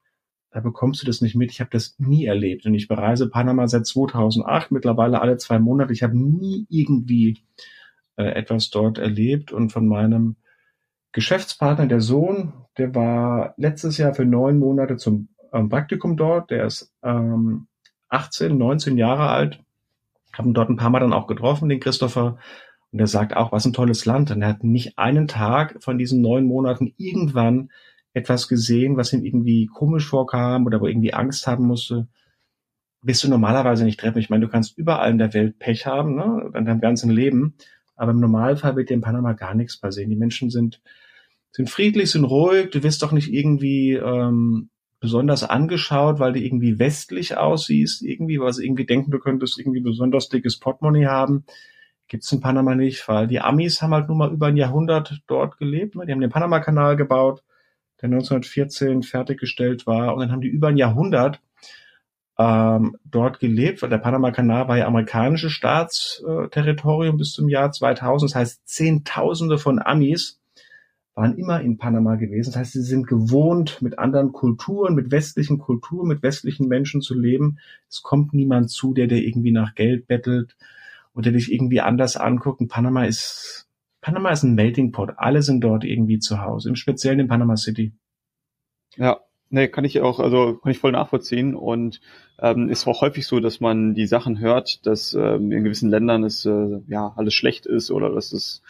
da 0.57 0.63
bekommst 0.63 1.03
du 1.03 1.07
das 1.07 1.21
nicht 1.21 1.35
mit. 1.35 1.51
Ich 1.51 1.61
habe 1.61 1.69
das 1.71 1.97
nie 1.99 2.25
erlebt. 2.25 2.65
Und 2.65 2.73
ich 2.73 2.89
bereise 2.89 3.29
Panama 3.29 3.69
seit 3.69 3.85
2008, 3.87 4.71
mittlerweile 4.71 5.21
alle 5.21 5.37
zwei 5.37 5.59
Monate. 5.59 5.93
Ich 5.93 6.03
habe 6.03 6.17
nie 6.17 6.67
irgendwie 6.71 7.43
äh, 8.17 8.25
etwas 8.25 8.71
dort 8.71 8.97
erlebt. 8.97 9.53
Und 9.53 9.71
von 9.71 9.87
meinem 9.87 10.37
Geschäftspartner, 11.13 11.89
der 11.89 12.01
Sohn, 12.01 12.55
der 12.79 12.95
war 12.95 13.53
letztes 13.59 13.99
Jahr 13.99 14.15
für 14.15 14.25
neun 14.25 14.59
Monate 14.59 14.97
zum 14.97 15.29
ähm, 15.53 15.69
Praktikum 15.69 16.17
dort. 16.17 16.51
Der 16.51 16.65
ist 16.65 16.91
ähm, 17.03 17.67
18, 18.09 18.57
19 18.57 18.97
Jahre 18.97 19.29
alt 19.29 19.61
haben 20.39 20.55
dort 20.55 20.71
ein 20.71 20.77
paar 20.77 20.89
Mal 20.89 21.01
dann 21.01 21.13
auch 21.13 21.27
getroffen, 21.27 21.69
den 21.69 21.81
Christopher. 21.81 22.39
Und 22.93 22.99
er 22.99 23.07
sagt 23.07 23.37
auch, 23.37 23.53
was 23.53 23.67
ein 23.67 23.75
tolles 23.75 24.07
Land. 24.07 24.31
Und 24.31 24.41
er 24.41 24.49
hat 24.49 24.65
nicht 24.65 24.99
einen 24.99 25.29
Tag 25.29 25.83
von 25.83 25.99
diesen 25.99 26.23
neun 26.23 26.47
Monaten 26.47 26.95
irgendwann 26.97 27.71
etwas 28.17 28.49
gesehen, 28.49 28.97
was 28.97 29.13
ihm 29.13 29.25
irgendwie 29.25 29.67
komisch 29.67 30.07
vorkam 30.09 30.65
oder 30.65 30.81
wo 30.81 30.87
irgendwie 30.87 31.13
Angst 31.13 31.47
haben 31.47 31.67
musste. 31.67 32.09
Bist 33.03 33.23
du 33.23 33.29
normalerweise 33.29 33.85
nicht 33.85 34.01
treffen. 34.01 34.19
Ich 34.19 34.31
meine, 34.31 34.47
du 34.47 34.51
kannst 34.51 34.79
überall 34.79 35.11
in 35.11 35.19
der 35.19 35.35
Welt 35.35 35.59
Pech 35.59 35.85
haben, 35.85 36.15
ne, 36.15 36.51
in 36.55 36.65
deinem 36.65 36.81
ganzen 36.81 37.11
Leben. 37.11 37.57
Aber 37.95 38.13
im 38.13 38.21
Normalfall 38.21 38.75
wird 38.75 38.89
dir 38.89 38.95
in 38.95 39.03
Panama 39.03 39.35
gar 39.35 39.55
nichts 39.55 39.77
passieren. 39.79 40.09
Die 40.09 40.17
Menschen 40.17 40.49
sind, 40.49 40.81
sind 41.51 41.69
friedlich, 41.69 42.11
sind 42.11 42.25
ruhig. 42.25 42.71
Du 42.71 42.83
wirst 42.83 43.03
doch 43.03 43.13
nicht 43.13 43.31
irgendwie 43.31 43.93
ähm, 43.93 44.71
besonders 44.99 45.45
angeschaut, 45.45 46.19
weil 46.19 46.33
du 46.33 46.41
irgendwie 46.41 46.79
westlich 46.79 47.37
aussiehst, 47.37 48.01
irgendwie, 48.01 48.41
weil 48.41 48.55
sie 48.55 48.65
irgendwie 48.65 48.87
denken, 48.87 49.11
du 49.11 49.19
könntest 49.19 49.59
irgendwie 49.59 49.81
besonders 49.81 50.31
dickes 50.31 50.59
Portemonnaie 50.59 51.07
haben. 51.07 51.45
Gibt's 52.09 52.33
in 52.33 52.41
Panama 52.41 52.75
nicht, 52.75 53.07
weil 53.09 53.27
die 53.27 53.41
Amis 53.41 53.83
haben 53.83 53.93
halt 53.93 54.09
nun 54.09 54.17
mal 54.17 54.33
über 54.33 54.47
ein 54.47 54.57
Jahrhundert 54.57 55.21
dort 55.27 55.59
gelebt. 55.59 55.97
Ne? 55.97 56.07
Die 56.07 56.13
haben 56.13 56.21
den 56.23 56.31
Panama-Kanal 56.31 56.97
gebaut, 56.97 57.43
der 58.01 58.09
1914 58.09 59.03
fertiggestellt 59.03 59.87
war. 59.87 60.15
Und 60.15 60.21
dann 60.21 60.33
haben 60.33 60.41
die 60.41 60.49
über 60.49 60.69
ein 60.69 60.77
Jahrhundert 60.77 61.41
ähm, 62.39 62.97
dort 63.05 63.41
gelebt, 63.41 63.83
weil 63.83 63.91
der 63.91 63.99
Panama-Kanal 63.99 64.69
war 64.69 64.77
ja 64.77 64.87
amerikanisches 64.87 65.53
Staatsterritorium 65.53 67.17
bis 67.17 67.33
zum 67.33 67.49
Jahr 67.49 67.73
2000. 67.73 68.31
Das 68.31 68.37
heißt, 68.37 68.69
Zehntausende 68.69 69.59
von 69.59 69.81
Amis 69.81 70.39
waren 71.15 71.39
immer 71.39 71.63
in 71.63 71.79
Panama 71.79 72.17
gewesen. 72.17 72.51
Das 72.51 72.57
heißt, 72.57 72.73
sie 72.75 72.83
sind 72.83 73.07
gewohnt, 73.07 73.81
mit 73.81 73.99
anderen 73.99 74.33
Kulturen, 74.33 74.95
mit 74.95 75.11
westlichen 75.11 75.59
Kulturen, 75.59 76.09
mit 76.09 76.23
westlichen 76.23 76.69
Menschen 76.69 77.01
zu 77.01 77.15
leben. 77.15 77.59
Es 77.89 78.03
kommt 78.03 78.35
niemand 78.35 78.71
zu, 78.71 78.93
der 78.93 79.07
dir 79.07 79.25
irgendwie 79.25 79.53
nach 79.53 79.75
Geld 79.75 80.07
bettelt 80.07 80.57
oder 81.15 81.33
dich 81.33 81.51
irgendwie 81.51 81.81
anders 81.81 82.19
anguckt. 82.19 82.61
Und 82.61 82.69
Panama 82.69 83.07
ist, 83.07 83.66
Panama 84.07 84.31
ist 84.31 84.45
ein 84.45 84.55
Melting 84.55 84.93
Pot. 84.93 85.15
Alle 85.17 85.43
sind 85.43 85.63
dort 85.63 85.83
irgendwie 85.83 86.21
zu 86.21 86.41
Hause, 86.41 86.69
im 86.69 86.77
Speziellen 86.77 87.19
in 87.19 87.27
Panama 87.27 87.57
City. 87.57 87.93
Ja, 88.95 89.19
nee, 89.51 89.67
kann 89.67 89.85
ich 89.85 90.01
auch, 90.01 90.21
also 90.21 90.55
kann 90.63 90.71
ich 90.71 90.79
voll 90.79 90.93
nachvollziehen 90.93 91.57
und 91.57 92.01
ähm, 92.39 92.69
ist 92.69 92.87
auch 92.87 93.01
häufig 93.01 93.27
so, 93.27 93.41
dass 93.41 93.59
man 93.59 93.95
die 93.95 94.07
Sachen 94.07 94.39
hört, 94.39 94.87
dass 94.87 95.13
ähm, 95.15 95.51
in 95.51 95.65
gewissen 95.65 95.91
Ländern 95.91 96.23
es 96.23 96.47
äh, 96.47 96.79
ja 96.87 97.15
alles 97.17 97.35
schlecht 97.35 97.67
ist 97.67 97.91
oder 97.91 98.11
dass 98.11 98.33
es 98.33 98.63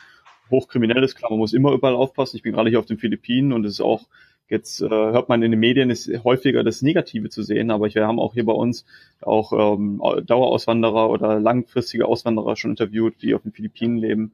hochkriminell 0.51 1.05
ist. 1.05 1.17
Klar, 1.17 1.33
man 1.33 1.41
muss 1.41 1.53
immer 1.53 1.73
überall 1.73 1.97
aufpassen. 1.97 2.37
Ich 2.39 2.43
bin 2.43 2.55
gerade 2.55 2.71
hier 2.71 2.79
auf 2.79 2.87
den 2.87 2.97
Philippinen 2.97 3.53
und 3.53 3.67
es 3.67 3.73
ist 3.73 3.83
auch, 3.83 4.07
jetzt 4.49 4.81
äh, 4.81 4.89
hört 4.89 5.29
man 5.29 5.43
in 5.43 5.51
den 5.51 5.61
Medien, 5.61 5.91
ist 5.91 6.09
häufiger 6.25 6.65
das 6.65 6.81
Negative 6.81 7.29
zu 7.29 7.43
sehen, 7.43 7.71
aber 7.71 7.95
wir 7.95 8.07
haben 8.07 8.21
auch 8.21 8.33
hier 8.33 8.47
bei 8.47 8.55
uns 8.55 8.87
auch 9.21 9.53
ähm, 9.53 10.01
Dauerauswanderer 10.25 11.11
oder 11.11 11.39
langfristige 11.39 12.07
Auswanderer 12.07 12.57
schon 12.57 12.71
interviewt, 12.71 13.21
die 13.21 13.35
auf 13.35 13.43
den 13.43 13.53
Philippinen 13.53 13.99
leben 13.99 14.33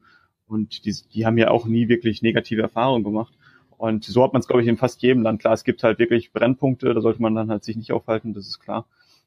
und 0.53 0.85
die, 0.85 0.95
die 1.13 1.25
haben 1.25 1.37
ja 1.37 1.51
auch 1.51 1.65
nie 1.65 1.87
wirklich 1.87 2.21
negative 2.21 2.61
Erfahrungen 2.61 3.03
gemacht. 3.03 3.33
Und 3.77 4.05
so 4.05 4.23
hat 4.23 4.33
man 4.33 4.39
es, 4.39 4.47
glaube 4.47 4.61
ich, 4.61 4.67
in 4.67 4.77
fast 4.77 5.01
jedem 5.01 5.23
Land. 5.23 5.41
Klar, 5.41 5.53
es 5.53 5.63
gibt 5.63 5.83
halt 5.83 5.99
wirklich 5.99 6.31
Brennpunkte, 6.31 6.93
da 6.93 7.01
sollte 7.01 7.21
man 7.21 7.35
dann 7.35 7.49
halt 7.49 7.63
sich 7.63 7.75
nicht 7.75 7.91
aufhalten, 7.91 8.33
das 8.33 8.47
ist 8.47 8.59
klar. 8.59 8.85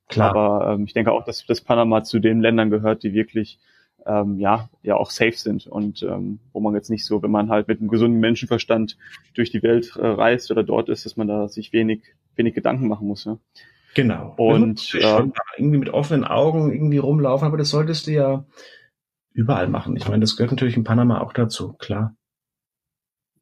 Klar. 0.09 0.31
Aber 0.31 0.73
ähm, 0.73 0.85
ich 0.85 0.95
denke 0.95 1.13
auch, 1.13 1.25
dass, 1.25 1.45
dass 1.45 1.61
Panama 1.61 2.05
zu 2.05 2.21
den 2.21 2.41
Ländern 2.41 2.71
gehört, 2.71 3.03
die 3.03 3.13
wirklich 3.13 3.59
ähm, 4.07 4.39
ja, 4.39 4.71
ja 4.83 4.97
auch 4.97 5.11
safe 5.11 5.37
sind 5.37 5.67
und 5.67 6.03
ähm, 6.03 6.39
wo 6.53 6.61
man 6.61 6.75
jetzt 6.75 6.91
nicht 6.91 7.05
so, 7.05 7.23
wenn 7.23 7.31
man 7.31 7.51
halt 7.51 7.67
mit 7.69 7.81
einem 7.81 7.89
gesunden 7.89 8.21
Menschenverstand 8.21 8.97
durch 9.35 9.51
die 9.51 9.63
Welt 9.63 9.97
äh, 9.97 10.07
reist 10.07 10.51
oder 10.51 10.63
dort 10.63 10.89
ist, 10.89 11.05
dass 11.05 11.17
man 11.17 11.27
da 11.27 11.49
sich 11.49 11.73
wenig, 11.73 12.03
wenig 12.37 12.55
Gedanken 12.55 12.89
machen 12.89 13.09
muss. 13.09 13.25
Ja. 13.25 13.39
Genau. 13.95 14.35
Und 14.37 14.95
äh, 14.95 15.23
irgendwie 15.57 15.79
mit 15.79 15.89
offenen 15.89 16.25
Augen 16.25 16.73
irgendwie 16.73 16.99
rumlaufen, 16.99 17.49
aber 17.49 17.57
das 17.57 17.71
solltest 17.71 18.07
du 18.07 18.13
ja 18.13 18.45
überall 19.37 19.69
machen. 19.69 19.97
Ich 19.97 20.09
meine, 20.09 20.21
das 20.21 20.37
gehört 20.37 20.53
natürlich 20.53 20.77
in 20.77 20.85
Panama 20.85 21.21
auch 21.21 21.33
dazu, 21.33 21.75
klar. 21.75 22.17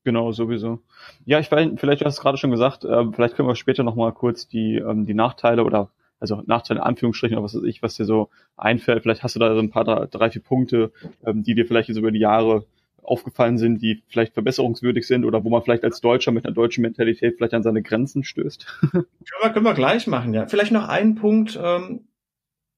Genau, 0.02 0.32
sowieso. 0.32 0.80
Ja, 1.24 1.38
ich 1.38 1.50
weiß, 1.50 1.70
vielleicht 1.76 2.02
du 2.02 2.04
hast 2.04 2.14
es 2.14 2.20
gerade 2.20 2.36
schon 2.36 2.50
gesagt, 2.50 2.84
äh, 2.84 3.12
vielleicht 3.12 3.36
können 3.36 3.48
wir 3.48 3.54
später 3.54 3.84
nochmal 3.84 4.12
kurz 4.12 4.46
die, 4.46 4.76
ähm, 4.76 5.06
die 5.06 5.14
Nachteile 5.14 5.64
oder 5.64 5.90
also 6.20 6.42
Nachteile 6.46 6.80
in 6.80 6.86
Anführungsstrichen 6.86 7.36
oder 7.36 7.44
was 7.44 7.54
weiß 7.54 7.64
ich, 7.64 7.82
was 7.82 7.94
dir 7.94 8.04
so 8.04 8.28
einfällt. 8.56 9.02
Vielleicht 9.02 9.22
hast 9.22 9.34
du 9.34 9.40
da 9.40 9.54
so 9.54 9.60
ein 9.60 9.70
paar, 9.70 9.84
drei, 9.84 10.30
vier 10.30 10.42
Punkte, 10.42 10.92
ähm, 11.24 11.42
die 11.42 11.54
dir 11.54 11.66
vielleicht 11.66 11.88
jetzt 11.88 11.98
über 11.98 12.10
die 12.10 12.18
Jahre 12.18 12.66
aufgefallen 13.02 13.58
sind, 13.58 13.82
die 13.82 14.02
vielleicht 14.08 14.34
verbesserungswürdig 14.34 15.06
sind 15.06 15.24
oder 15.24 15.44
wo 15.44 15.50
man 15.50 15.62
vielleicht 15.62 15.84
als 15.84 16.00
Deutscher 16.00 16.32
mit 16.32 16.44
einer 16.44 16.54
deutschen 16.54 16.82
Mentalität 16.82 17.36
vielleicht 17.36 17.54
an 17.54 17.62
seine 17.62 17.82
Grenzen 17.82 18.24
stößt? 18.24 18.66
können, 18.90 19.06
wir, 19.42 19.50
können 19.50 19.64
wir 19.64 19.74
gleich 19.74 20.06
machen, 20.06 20.34
ja. 20.34 20.46
Vielleicht 20.46 20.72
noch 20.72 20.88
ein 20.88 21.14
Punkt, 21.14 21.58
ähm, 21.62 22.06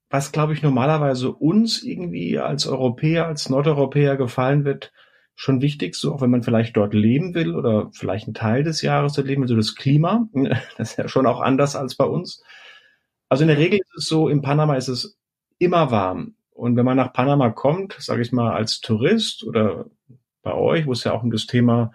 was, 0.08 0.32
glaube 0.32 0.52
ich, 0.52 0.62
normalerweise 0.62 1.32
uns 1.32 1.82
irgendwie 1.82 2.38
als 2.38 2.66
Europäer, 2.66 3.26
als 3.26 3.48
Nordeuropäer 3.48 4.16
gefallen 4.16 4.64
wird, 4.64 4.92
schon 5.34 5.60
wichtig, 5.60 5.94
so 5.94 6.14
auch 6.14 6.22
wenn 6.22 6.30
man 6.30 6.42
vielleicht 6.42 6.76
dort 6.76 6.94
leben 6.94 7.34
will 7.34 7.54
oder 7.54 7.90
vielleicht 7.92 8.26
einen 8.26 8.34
Teil 8.34 8.64
des 8.64 8.82
Jahres 8.82 9.12
dort 9.12 9.26
leben 9.26 9.42
will, 9.42 9.48
so 9.48 9.56
das 9.56 9.74
Klima. 9.74 10.28
Das 10.78 10.92
ist 10.92 10.96
ja 10.96 11.08
schon 11.08 11.26
auch 11.26 11.40
anders 11.40 11.76
als 11.76 11.94
bei 11.94 12.04
uns. 12.04 12.42
Also 13.28 13.42
in 13.42 13.48
der 13.48 13.58
Regel 13.58 13.80
ist 13.80 13.94
es 13.96 14.08
so, 14.08 14.28
in 14.28 14.40
Panama 14.42 14.76
ist 14.76 14.88
es 14.88 15.18
immer 15.58 15.90
warm. 15.90 16.36
Und 16.50 16.76
wenn 16.76 16.86
man 16.86 16.96
nach 16.96 17.12
Panama 17.12 17.50
kommt, 17.50 17.96
sage 17.98 18.22
ich 18.22 18.32
mal, 18.32 18.52
als 18.54 18.80
Tourist 18.80 19.44
oder 19.44 19.86
bei 20.42 20.54
euch, 20.54 20.86
wo 20.86 20.92
es 20.92 21.04
ja 21.04 21.12
auch 21.12 21.22
um 21.22 21.30
das 21.30 21.46
Thema 21.46 21.92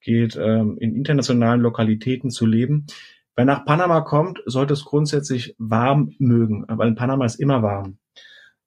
geht, 0.00 0.36
ähm, 0.36 0.76
in 0.78 0.94
internationalen 0.94 1.60
Lokalitäten 1.60 2.30
zu 2.30 2.44
leben, 2.44 2.86
wer 3.36 3.44
nach 3.44 3.64
Panama 3.64 4.00
kommt, 4.00 4.42
sollte 4.46 4.74
es 4.74 4.84
grundsätzlich 4.84 5.54
warm 5.58 6.14
mögen, 6.18 6.64
weil 6.68 6.88
in 6.88 6.94
Panama 6.94 7.24
ist 7.24 7.40
immer 7.40 7.62
warm. 7.62 7.98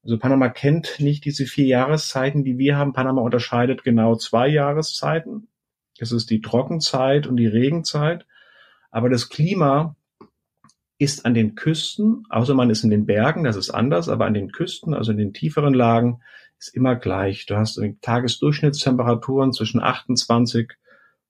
Also 0.03 0.19
Panama 0.19 0.49
kennt 0.49 0.99
nicht 0.99 1.25
diese 1.25 1.45
vier 1.45 1.65
Jahreszeiten, 1.65 2.43
die 2.43 2.57
wir 2.57 2.77
haben. 2.77 2.93
Panama 2.93 3.21
unterscheidet 3.21 3.83
genau 3.83 4.15
zwei 4.15 4.47
Jahreszeiten. 4.47 5.47
Das 5.97 6.11
ist 6.11 6.29
die 6.29 6.41
Trockenzeit 6.41 7.25
und 7.25 7.37
die 7.37 7.47
Regenzeit. 7.47 8.27
Aber 8.91 9.09
das 9.09 9.29
Klima 9.29 9.95
ist 10.97 11.25
an 11.25 11.33
den 11.33 11.55
Küsten, 11.55 12.23
außer 12.29 12.53
man 12.53 12.69
ist 12.69 12.83
in 12.83 12.89
den 12.89 13.05
Bergen, 13.05 13.43
das 13.43 13.55
ist 13.55 13.69
anders, 13.69 14.07
aber 14.07 14.25
an 14.25 14.33
den 14.33 14.51
Küsten, 14.51 14.93
also 14.93 15.11
in 15.11 15.17
den 15.17 15.33
tieferen 15.33 15.73
Lagen, 15.73 16.21
ist 16.57 16.73
immer 16.73 16.95
gleich. 16.95 17.45
Du 17.45 17.57
hast 17.57 17.81
Tagesdurchschnittstemperaturen 18.01 19.51
zwischen 19.51 19.81
28 19.81 20.73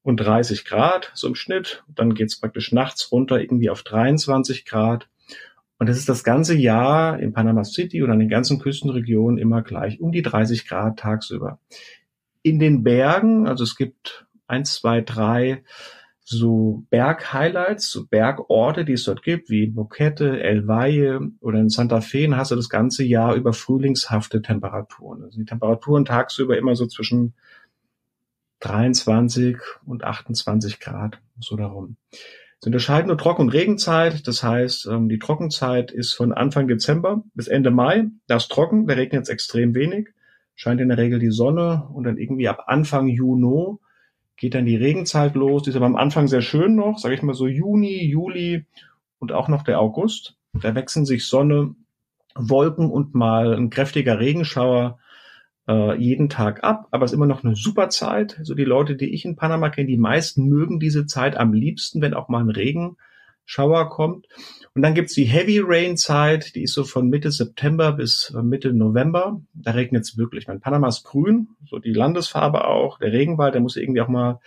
und 0.05 0.17
30 0.17 0.65
Grad, 0.65 1.11
so 1.15 1.27
im 1.27 1.33
Schnitt. 1.33 1.83
Dann 1.87 2.13
geht's 2.13 2.39
praktisch 2.39 2.71
nachts 2.71 3.11
runter 3.11 3.41
irgendwie 3.41 3.71
auf 3.71 3.81
23 3.81 4.63
Grad. 4.63 5.09
Und 5.79 5.89
das 5.89 5.97
ist 5.97 6.07
das 6.07 6.23
ganze 6.23 6.55
Jahr 6.55 7.19
in 7.19 7.33
Panama 7.33 7.63
City 7.63 8.03
und 8.03 8.11
an 8.11 8.19
den 8.19 8.29
ganzen 8.29 8.59
Küstenregionen 8.59 9.39
immer 9.39 9.63
gleich, 9.63 9.99
um 9.99 10.11
die 10.11 10.21
30 10.21 10.67
Grad 10.67 10.99
tagsüber. 10.99 11.59
In 12.43 12.59
den 12.59 12.83
Bergen, 12.83 13.47
also 13.47 13.63
es 13.63 13.75
gibt 13.75 14.27
eins, 14.45 14.75
zwei, 14.75 15.01
drei 15.01 15.63
so 16.23 16.85
Berg-Highlights, 16.91 17.89
so 17.89 18.05
Bergorte, 18.05 18.85
die 18.85 18.93
es 18.93 19.05
dort 19.05 19.23
gibt, 19.23 19.49
wie 19.49 19.65
Boquete, 19.65 20.39
El 20.39 20.67
Valle 20.67 21.31
oder 21.41 21.59
in 21.59 21.69
Santa 21.69 22.01
Fe, 22.01 22.29
hast 22.35 22.51
du 22.51 22.55
das 22.55 22.69
ganze 22.69 23.03
Jahr 23.03 23.33
über 23.33 23.53
frühlingshafte 23.53 24.43
Temperaturen. 24.43 25.23
Also 25.23 25.39
die 25.39 25.45
Temperaturen 25.45 26.05
tagsüber 26.05 26.57
immer 26.57 26.75
so 26.75 26.85
zwischen 26.85 27.33
23 28.65 29.57
und 29.85 30.03
28 30.03 30.79
Grad, 30.79 31.19
so 31.39 31.55
darum. 31.55 31.97
Sie 32.59 32.69
unterscheiden 32.69 33.07
nur 33.07 33.17
Trocken- 33.17 33.43
und 33.43 33.49
Regenzeit. 33.49 34.27
Das 34.27 34.41
heißt, 34.41 34.87
ähm, 34.87 35.07
die 35.07 35.19
Trockenzeit 35.19 35.91
ist 35.91 36.13
von 36.13 36.33
Anfang 36.33 36.67
Dezember 36.67 37.23
bis 37.35 37.47
Ende 37.47 37.69
Mai. 37.69 38.05
Das 38.27 38.43
ist 38.43 38.51
trocken, 38.51 38.87
da 38.87 38.95
regnet 38.95 39.21
jetzt 39.21 39.29
extrem 39.29 39.75
wenig. 39.75 40.09
Scheint 40.55 40.81
in 40.81 40.89
der 40.89 40.97
Regel 40.97 41.19
die 41.19 41.31
Sonne 41.31 41.87
und 41.93 42.05
dann 42.05 42.17
irgendwie 42.17 42.47
ab 42.47 42.63
Anfang 42.67 43.07
Juni 43.07 43.77
geht 44.37 44.55
dann 44.55 44.65
die 44.65 44.77
Regenzeit 44.77 45.35
los. 45.35 45.63
Die 45.63 45.69
ist 45.69 45.75
aber 45.75 45.85
am 45.85 45.95
Anfang 45.95 46.27
sehr 46.27 46.41
schön 46.41 46.75
noch, 46.75 46.97
sage 46.97 47.13
ich 47.13 47.21
mal 47.21 47.35
so 47.35 47.45
Juni, 47.45 48.03
Juli 48.03 48.65
und 49.19 49.31
auch 49.31 49.47
noch 49.47 49.63
der 49.63 49.79
August. 49.79 50.37
Da 50.53 50.73
wechseln 50.73 51.05
sich 51.05 51.25
Sonne, 51.25 51.75
Wolken 52.35 52.89
und 52.89 53.13
mal 53.13 53.53
ein 53.53 53.69
kräftiger 53.69 54.19
Regenschauer 54.19 54.97
äh, 55.67 55.97
jeden 55.97 56.29
Tag 56.29 56.63
ab. 56.63 56.87
Aber 56.91 57.05
es 57.05 57.11
ist 57.11 57.15
immer 57.15 57.25
noch 57.25 57.43
eine 57.43 57.55
super 57.55 57.89
Zeit. 57.89 58.39
So 58.43 58.53
die 58.55 58.65
Leute, 58.65 58.95
die 58.95 59.13
ich 59.13 59.25
in 59.25 59.35
Panama 59.35 59.69
kenne, 59.69 59.87
die 59.87 59.97
meisten 59.97 60.47
mögen 60.47 60.79
diese 60.79 61.05
Zeit 61.05 61.37
am 61.37 61.53
liebsten, 61.53 62.01
wenn 62.01 62.13
auch 62.13 62.29
mal 62.29 62.41
ein 62.41 62.49
Regen 62.49 62.97
Schauer 63.45 63.89
kommt. 63.89 64.27
Und 64.73 64.81
dann 64.81 64.95
gibt's 64.95 65.13
die 65.13 65.25
Heavy 65.25 65.61
Rain 65.63 65.97
Zeit, 65.97 66.55
die 66.55 66.63
ist 66.63 66.73
so 66.73 66.83
von 66.83 67.09
Mitte 67.09 67.31
September 67.31 67.93
bis 67.93 68.33
Mitte 68.43 68.73
November. 68.73 69.41
Da 69.53 69.71
regnet 69.71 70.03
es 70.03 70.17
wirklich. 70.17 70.47
Mein 70.47 70.59
Panama 70.59 70.87
ist 70.87 71.03
grün, 71.03 71.49
so 71.69 71.79
die 71.79 71.93
Landesfarbe 71.93 72.65
auch. 72.65 72.97
Der 72.97 73.13
Regenwald, 73.13 73.53
der 73.53 73.61
muss 73.61 73.77
irgendwie 73.77 74.01
auch 74.01 74.07
mal 74.07 74.39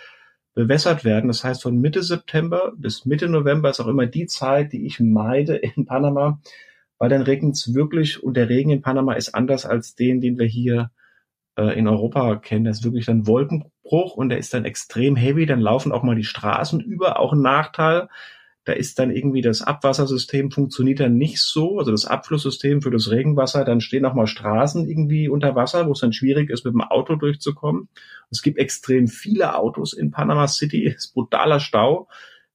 bewässert 0.55 1.05
werden. 1.05 1.29
Das 1.29 1.45
heißt, 1.45 1.63
von 1.63 1.81
Mitte 1.81 2.03
September 2.03 2.73
bis 2.77 3.07
Mitte 3.07 3.29
November 3.29 3.71
ist 3.71 3.81
auch 3.81 3.87
immer 3.87 4.07
die 4.07 4.27
Zeit, 4.27 4.73
die 4.73 4.85
ich 4.85 4.99
meide 4.99 5.57
in 5.77 5.87
Panama, 5.87 6.41
weil 6.99 7.09
dann 7.09 7.23
regnet 7.23 7.55
es 7.55 7.75
wirklich 7.75 8.23
und 8.23 8.37
der 8.37 8.49
Regen 8.49 8.71
in 8.71 8.83
Panama 8.83 9.13
ist 9.13 9.35
anders 9.35 9.65
als 9.65 9.95
den, 9.95 10.21
den 10.21 10.39
wir 10.39 10.47
hier 10.47 10.83
äh, 10.83 10.98
in 11.62 11.88
Europa 11.88 12.37
kennen. 12.37 12.65
Das 12.65 12.79
ist 12.79 12.85
wirklich 12.85 13.07
dann 13.07 13.27
Wolkenbruch 13.27 14.15
und 14.15 14.29
der 14.29 14.38
ist 14.38 14.55
dann 14.55 14.65
extrem 14.65 15.17
heavy. 15.17 15.47
Dann 15.47 15.61
laufen 15.61 15.93
auch 15.93 16.03
mal 16.03 16.17
die 16.17 16.25
Straßen 16.25 16.81
über, 16.81 17.19
auch 17.19 17.33
ein 17.33 17.43
Nachteil. 17.43 18.09
Da 18.69 18.75
ist 18.75 18.99
dann 18.99 19.11
irgendwie 19.11 19.41
das 19.41 19.62
Abwassersystem 19.62 20.50
funktioniert 20.50 21.00
dann 21.00 21.17
nicht 21.17 21.41
so, 21.41 21.79
also 21.79 21.91
das 21.91 22.05
Abflusssystem 22.05 22.83
für 22.83 22.91
das 22.91 23.11
Regenwasser. 23.11 23.65
Dann 23.65 23.81
stehen 23.81 24.05
auch 24.05 24.12
mal 24.12 24.27
Straßen 24.27 24.87
irgendwie 24.87 25.31
unter 25.31 25.55
Wasser, 25.55 25.87
wo 25.87 25.93
es 25.93 26.00
dann 26.00 26.12
schwierig 26.12 26.50
ist, 26.50 26.67
mit 26.67 26.75
dem 26.75 26.83
Auto 26.83 27.17
durchzukommen. 27.17 27.88
Es 28.31 28.43
gibt 28.43 28.59
extrem 28.59 29.09
viele 29.09 29.57
Autos 29.57 29.95
in 29.95 30.11
Panama 30.11 30.47
City, 30.49 30.87
es 30.95 31.07
ist 31.07 31.15
brutaler 31.15 31.61
Stau. 31.61 32.09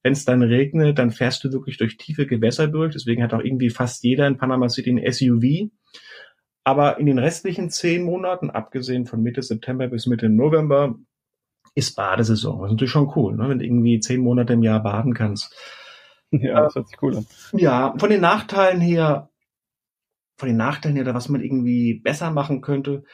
Wenn 0.04 0.12
es 0.12 0.24
dann 0.24 0.42
regnet, 0.42 1.00
dann 1.00 1.10
fährst 1.10 1.42
du 1.42 1.52
wirklich 1.52 1.78
durch 1.78 1.96
tiefe 1.96 2.26
Gewässer 2.26 2.68
durch. 2.68 2.92
Deswegen 2.92 3.22
hat 3.22 3.34
auch 3.34 3.42
irgendwie 3.42 3.70
fast 3.70 4.04
jeder 4.04 4.28
in 4.28 4.36
Panama 4.36 4.68
City 4.68 4.90
ein 4.90 5.12
SUV. 5.12 5.70
Aber 6.64 6.98
in 6.98 7.06
den 7.06 7.18
restlichen 7.18 7.70
zehn 7.70 8.02
Monaten, 8.02 8.50
abgesehen 8.50 9.06
von 9.06 9.22
Mitte 9.22 9.42
September 9.42 9.86
bis 9.88 10.06
Mitte 10.06 10.30
November, 10.30 10.94
ist 11.74 11.94
Badesaison. 11.94 12.60
Das 12.60 12.68
ist 12.68 12.72
natürlich 12.72 12.90
schon 12.90 13.12
cool, 13.16 13.36
ne? 13.36 13.48
wenn 13.48 13.58
du 13.58 13.64
irgendwie 13.64 14.00
zehn 14.00 14.20
Monate 14.20 14.54
im 14.54 14.62
Jahr 14.62 14.82
baden 14.82 15.14
kannst. 15.14 15.54
Ja, 16.30 16.62
das 16.62 16.74
hört 16.74 16.88
sich 16.88 17.02
cool 17.02 17.16
an. 17.16 17.26
Ja, 17.52 17.94
von 17.98 18.10
den 18.10 18.20
Nachteilen 18.20 18.80
her, 18.80 19.30
von 20.36 20.48
den 20.48 20.56
Nachteilen 20.56 20.96
her, 20.96 21.14
was 21.14 21.28
man 21.28 21.42
irgendwie 21.42 22.00
besser 22.00 22.30
machen 22.30 22.60
könnte. 22.60 23.04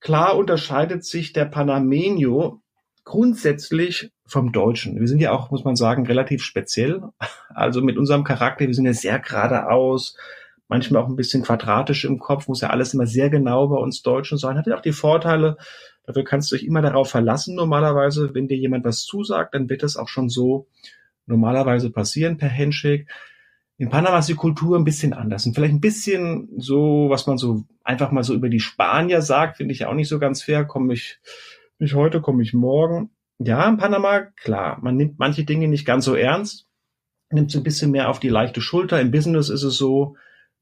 Klar 0.00 0.36
unterscheidet 0.36 1.04
sich 1.04 1.32
der 1.32 1.50
Panameño 1.50 2.60
grundsätzlich 3.04 4.12
vom 4.24 4.52
Deutschen. 4.52 4.98
Wir 4.98 5.08
sind 5.08 5.20
ja 5.20 5.32
auch, 5.32 5.50
muss 5.50 5.64
man 5.64 5.76
sagen, 5.76 6.06
relativ 6.06 6.42
speziell. 6.42 7.02
Also 7.52 7.82
mit 7.82 7.98
unserem 7.98 8.24
Charakter, 8.24 8.66
wir 8.66 8.74
sind 8.74 8.86
ja 8.86 8.92
sehr 8.92 9.18
geradeaus, 9.18 10.16
manchmal 10.70 11.02
auch 11.02 11.08
ein 11.08 11.16
bisschen 11.16 11.42
quadratisch 11.42 12.04
im 12.04 12.18
Kopf, 12.18 12.48
muss 12.48 12.60
ja 12.60 12.70
alles 12.70 12.94
immer 12.94 13.06
sehr 13.06 13.28
genau 13.28 13.68
bei 13.68 13.76
uns 13.76 14.02
Deutschen 14.02 14.38
sein. 14.38 14.56
Hat 14.56 14.66
ja 14.68 14.76
auch 14.76 14.82
die 14.82 14.92
Vorteile, 14.92 15.58
dafür 16.06 16.24
kannst 16.24 16.50
du 16.50 16.56
dich 16.56 16.64
immer 16.64 16.80
darauf 16.80 17.10
verlassen 17.10 17.56
normalerweise. 17.56 18.34
Wenn 18.34 18.48
dir 18.48 18.56
jemand 18.56 18.84
was 18.84 19.04
zusagt, 19.04 19.54
dann 19.54 19.68
wird 19.68 19.82
das 19.82 19.96
auch 19.96 20.08
schon 20.08 20.28
so 20.28 20.68
normalerweise 21.26 21.90
passieren 21.90 22.38
per 22.38 22.50
Handshake. 22.50 23.06
In 23.78 23.88
Panama 23.88 24.18
ist 24.18 24.28
die 24.28 24.34
Kultur 24.34 24.78
ein 24.78 24.84
bisschen 24.84 25.12
anders 25.12 25.44
und 25.44 25.54
vielleicht 25.54 25.74
ein 25.74 25.80
bisschen 25.80 26.48
so, 26.56 27.06
was 27.10 27.26
man 27.26 27.36
so 27.36 27.64
einfach 27.82 28.12
mal 28.12 28.22
so 28.22 28.34
über 28.34 28.48
die 28.48 28.60
Spanier 28.60 29.22
sagt, 29.22 29.56
finde 29.56 29.72
ich 29.72 29.86
auch 29.86 29.94
nicht 29.94 30.08
so 30.08 30.18
ganz 30.18 30.42
fair. 30.42 30.64
Komme 30.64 30.92
ich 30.92 31.18
nicht 31.78 31.94
heute, 31.94 32.20
komme 32.20 32.42
ich 32.42 32.54
morgen. 32.54 33.10
Ja, 33.38 33.68
in 33.68 33.78
Panama, 33.78 34.20
klar, 34.36 34.78
man 34.82 34.96
nimmt 34.96 35.18
manche 35.18 35.44
Dinge 35.44 35.66
nicht 35.66 35.86
ganz 35.86 36.04
so 36.04 36.14
ernst, 36.14 36.68
nimmt 37.30 37.50
es 37.50 37.56
ein 37.56 37.62
bisschen 37.62 37.90
mehr 37.90 38.10
auf 38.10 38.20
die 38.20 38.28
leichte 38.28 38.60
Schulter. 38.60 39.00
Im 39.00 39.10
Business 39.10 39.48
ist 39.48 39.62
es 39.62 39.76
so, 39.76 40.16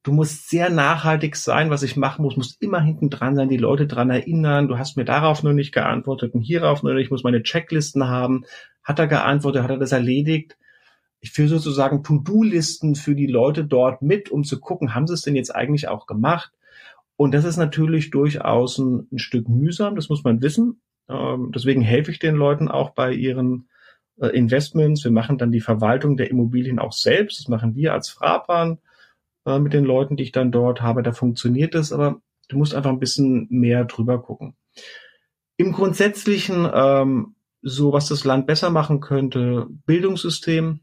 du 0.08 0.14
musst 0.14 0.48
sehr 0.48 0.70
nachhaltig 0.70 1.36
sein, 1.36 1.70
was 1.70 1.82
ich 1.82 1.96
machen 1.96 2.22
muss, 2.22 2.36
muss 2.36 2.56
immer 2.60 2.80
hinten 2.80 3.10
dran 3.10 3.36
sein, 3.36 3.48
die 3.48 3.58
Leute 3.58 3.86
dran 3.86 4.10
erinnern, 4.10 4.68
du 4.68 4.78
hast 4.78 4.96
mir 4.96 5.04
darauf 5.04 5.42
nur 5.42 5.52
nicht 5.52 5.72
geantwortet 5.72 6.34
und 6.34 6.40
hierauf 6.40 6.82
nur 6.82 6.94
nicht, 6.94 7.04
ich 7.04 7.10
muss 7.10 7.24
meine 7.24 7.42
Checklisten 7.42 8.08
haben. 8.08 8.44
Hat 8.82 8.98
er 8.98 9.06
geantwortet, 9.06 9.62
hat 9.62 9.70
er 9.70 9.78
das 9.78 9.92
erledigt? 9.92 10.56
ich 11.20 11.32
führe 11.32 11.48
sozusagen 11.48 12.02
To-Do-Listen 12.02 12.94
für 12.94 13.14
die 13.14 13.26
Leute 13.26 13.64
dort 13.64 14.02
mit, 14.02 14.30
um 14.30 14.44
zu 14.44 14.60
gucken, 14.60 14.94
haben 14.94 15.06
sie 15.06 15.14
es 15.14 15.22
denn 15.22 15.36
jetzt 15.36 15.54
eigentlich 15.54 15.88
auch 15.88 16.06
gemacht? 16.06 16.52
Und 17.16 17.34
das 17.34 17.44
ist 17.44 17.56
natürlich 17.56 18.10
durchaus 18.10 18.78
ein, 18.78 19.08
ein 19.10 19.18
Stück 19.18 19.48
mühsam, 19.48 19.96
das 19.96 20.08
muss 20.08 20.22
man 20.22 20.40
wissen. 20.40 20.80
Ähm, 21.08 21.50
deswegen 21.52 21.82
helfe 21.82 22.12
ich 22.12 22.21
den 22.21 22.36
Leuten 22.36 22.68
auch 22.68 22.90
bei 22.90 23.12
ihren 23.12 23.68
äh, 24.21 24.28
Investments. 24.28 25.02
Wir 25.02 25.10
machen 25.10 25.38
dann 25.38 25.50
die 25.50 25.60
Verwaltung 25.60 26.16
der 26.16 26.30
Immobilien 26.30 26.78
auch 26.78 26.92
selbst. 26.92 27.40
Das 27.40 27.49
machen 27.49 27.75
wir 27.75 27.92
als 27.92 28.08
Frapern 28.08 28.78
äh, 29.49 29.58
mit 29.58 29.73
den 29.73 29.84
Leuten, 29.84 30.17
die 30.17 30.25
ich 30.25 30.32
dann 30.32 30.52
dort 30.52 30.82
habe. 30.82 31.02
Da 31.02 31.13
funktioniert 31.13 31.75
es, 31.75 31.93
aber 31.93 32.21
du 32.49 32.58
musst 32.58 32.75
einfach 32.75 32.91
ein 32.91 33.00
bisschen 33.00 33.47
mehr 33.50 33.84
drüber 33.84 34.23
gucken. 34.23 34.54
Im 35.56 35.73
Grundsätzlichen, 35.73 36.69
ähm, 36.73 37.34
so 37.63 37.93
was 37.93 38.08
das 38.08 38.25
Land 38.25 38.47
besser 38.47 38.71
machen 38.71 39.00
könnte, 39.00 39.67
Bildungssystem, 39.87 40.80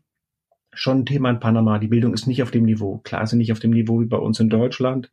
schon 0.73 0.99
ein 0.99 1.05
Thema 1.05 1.29
in 1.29 1.39
Panama. 1.39 1.79
Die 1.79 1.87
Bildung 1.87 2.13
ist 2.13 2.27
nicht 2.27 2.43
auf 2.43 2.51
dem 2.51 2.65
Niveau. 2.65 2.99
Klar, 2.99 3.25
sie 3.25 3.37
nicht 3.37 3.51
auf 3.51 3.59
dem 3.59 3.71
Niveau 3.71 4.01
wie 4.01 4.05
bei 4.05 4.17
uns 4.17 4.39
in 4.39 4.49
Deutschland. 4.49 5.11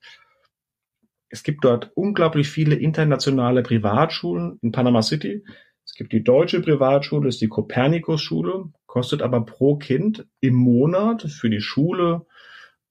Es 1.28 1.42
gibt 1.44 1.64
dort 1.64 1.92
unglaublich 1.94 2.48
viele 2.48 2.74
internationale 2.74 3.62
Privatschulen 3.62 4.58
in 4.60 4.72
Panama 4.72 5.02
City. 5.02 5.44
Es 5.84 5.94
gibt 5.94 6.12
die 6.12 6.22
deutsche 6.22 6.60
Privatschule, 6.60 7.28
ist 7.28 7.40
die 7.40 7.48
Kopernikus-Schule, 7.48 8.72
kostet 8.86 9.22
aber 9.22 9.44
pro 9.44 9.76
Kind 9.76 10.26
im 10.40 10.54
Monat 10.54 11.22
für 11.22 11.50
die 11.50 11.60
Schule, 11.60 12.26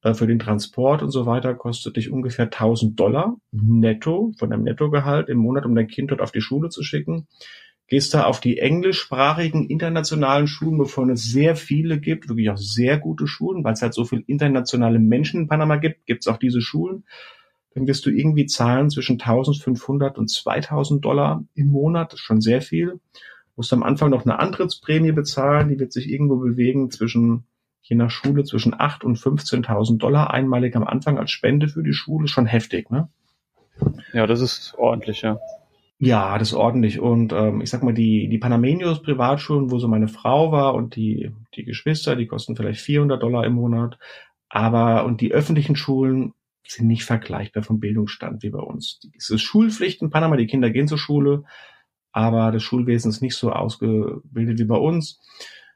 für 0.01 0.27
den 0.27 0.39
Transport 0.39 1.03
und 1.03 1.11
so 1.11 1.25
weiter, 1.25 1.53
kostet 1.53 1.95
dich 1.95 2.11
ungefähr 2.11 2.45
1000 2.45 2.99
Dollar 2.99 3.37
netto, 3.51 4.31
von 4.37 4.49
deinem 4.49 4.63
Nettogehalt 4.63 5.29
im 5.29 5.37
Monat, 5.37 5.65
um 5.65 5.75
dein 5.75 5.87
Kind 5.87 6.11
dort 6.11 6.21
auf 6.21 6.31
die 6.31 6.41
Schule 6.41 6.69
zu 6.69 6.83
schicken 6.83 7.27
gehst 7.91 8.13
da 8.13 8.23
auf 8.23 8.39
die 8.39 8.57
englischsprachigen 8.57 9.67
internationalen 9.67 10.47
Schulen, 10.47 10.79
wovon 10.79 11.09
es 11.09 11.25
sehr 11.25 11.57
viele 11.57 11.99
gibt, 11.99 12.29
wirklich 12.29 12.49
auch 12.49 12.57
sehr 12.57 12.97
gute 12.97 13.27
Schulen, 13.27 13.65
weil 13.65 13.73
es 13.73 13.81
halt 13.81 13.93
so 13.93 14.05
viele 14.05 14.23
internationale 14.27 14.97
Menschen 14.97 15.41
in 15.41 15.47
Panama 15.49 15.75
gibt, 15.75 16.05
gibt 16.05 16.23
es 16.23 16.27
auch 16.29 16.37
diese 16.37 16.61
Schulen. 16.61 17.03
Dann 17.73 17.87
wirst 17.87 18.05
du 18.05 18.09
irgendwie 18.09 18.45
zahlen 18.45 18.89
zwischen 18.89 19.19
1500 19.19 20.17
und 20.17 20.29
2000 20.29 21.03
Dollar 21.03 21.43
im 21.53 21.67
Monat, 21.67 22.13
das 22.13 22.21
ist 22.21 22.25
schon 22.25 22.39
sehr 22.39 22.61
viel. 22.61 23.01
Musst 23.57 23.73
am 23.73 23.83
Anfang 23.83 24.09
noch 24.09 24.23
eine 24.23 24.39
Antrittsprämie 24.39 25.11
bezahlen, 25.11 25.67
die 25.67 25.77
wird 25.77 25.91
sich 25.91 26.09
irgendwo 26.09 26.37
bewegen 26.37 26.91
zwischen, 26.91 27.43
je 27.81 27.95
nach 27.95 28.11
Schule, 28.11 28.43
zwischen 28.43 28.73
8 28.77 29.03
und 29.03 29.17
15.000 29.17 29.97
Dollar 29.97 30.31
einmalig 30.31 30.75
am 30.75 30.83
Anfang 30.83 31.17
als 31.17 31.31
Spende 31.31 31.67
für 31.67 31.83
die 31.83 31.93
Schule, 31.93 32.27
schon 32.27 32.45
heftig, 32.45 32.89
ne? 32.89 33.09
Ja, 34.13 34.27
das 34.27 34.41
ist 34.41 34.75
ordentlich, 34.77 35.21
ja. 35.21 35.39
Ja, 36.03 36.39
das 36.39 36.49
ist 36.49 36.53
ordentlich. 36.55 36.99
Und 36.99 37.31
ähm, 37.31 37.61
ich 37.61 37.69
sag 37.69 37.83
mal, 37.83 37.93
die, 37.93 38.27
die 38.27 38.39
Panamenios 38.39 39.03
Privatschulen, 39.03 39.69
wo 39.69 39.77
so 39.77 39.87
meine 39.87 40.07
Frau 40.07 40.51
war 40.51 40.73
und 40.73 40.95
die, 40.95 41.31
die 41.55 41.63
Geschwister, 41.63 42.15
die 42.15 42.25
kosten 42.25 42.55
vielleicht 42.55 42.81
400 42.81 43.21
Dollar 43.21 43.45
im 43.45 43.53
Monat. 43.53 43.99
Aber, 44.49 45.05
und 45.05 45.21
die 45.21 45.31
öffentlichen 45.31 45.75
Schulen 45.75 46.33
sind 46.67 46.87
nicht 46.87 47.03
vergleichbar 47.03 47.61
vom 47.61 47.79
Bildungsstand 47.79 48.41
wie 48.43 48.49
bei 48.49 48.59
uns. 48.59 48.99
Es 49.15 49.29
ist 49.29 49.41
Schulpflicht 49.41 50.01
in 50.01 50.09
Panama, 50.09 50.37
die 50.37 50.47
Kinder 50.47 50.71
gehen 50.71 50.87
zur 50.87 50.97
Schule, 50.97 51.43
aber 52.11 52.51
das 52.51 52.63
Schulwesen 52.63 53.09
ist 53.09 53.21
nicht 53.21 53.35
so 53.35 53.51
ausgebildet 53.51 54.59
wie 54.59 54.65
bei 54.65 54.77
uns. 54.77 55.21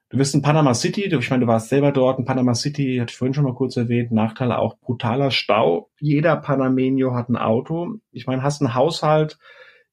Du 0.09 0.17
bist 0.17 0.35
in 0.35 0.43
Panama 0.43 0.75
City, 0.75 1.05
ich 1.05 1.29
meine, 1.31 1.45
du 1.45 1.47
warst 1.47 1.69
selber 1.69 1.91
dort 1.91 2.19
in 2.19 2.25
Panama 2.25 2.53
City, 2.53 2.97
hatte 3.01 3.11
ich 3.11 3.17
vorhin 3.17 3.33
schon 3.33 3.43
mal 3.43 3.55
kurz 3.55 3.75
erwähnt, 3.75 4.11
Nachteile 4.11 4.59
auch 4.59 4.77
brutaler 4.77 5.31
Stau. 5.31 5.89
Jeder 5.99 6.39
Panameño 6.39 7.15
hat 7.15 7.29
ein 7.29 7.37
Auto. 7.37 7.95
Ich 8.11 8.27
meine, 8.27 8.43
hast 8.43 8.61
einen 8.61 8.75
Haushalt, 8.75 9.39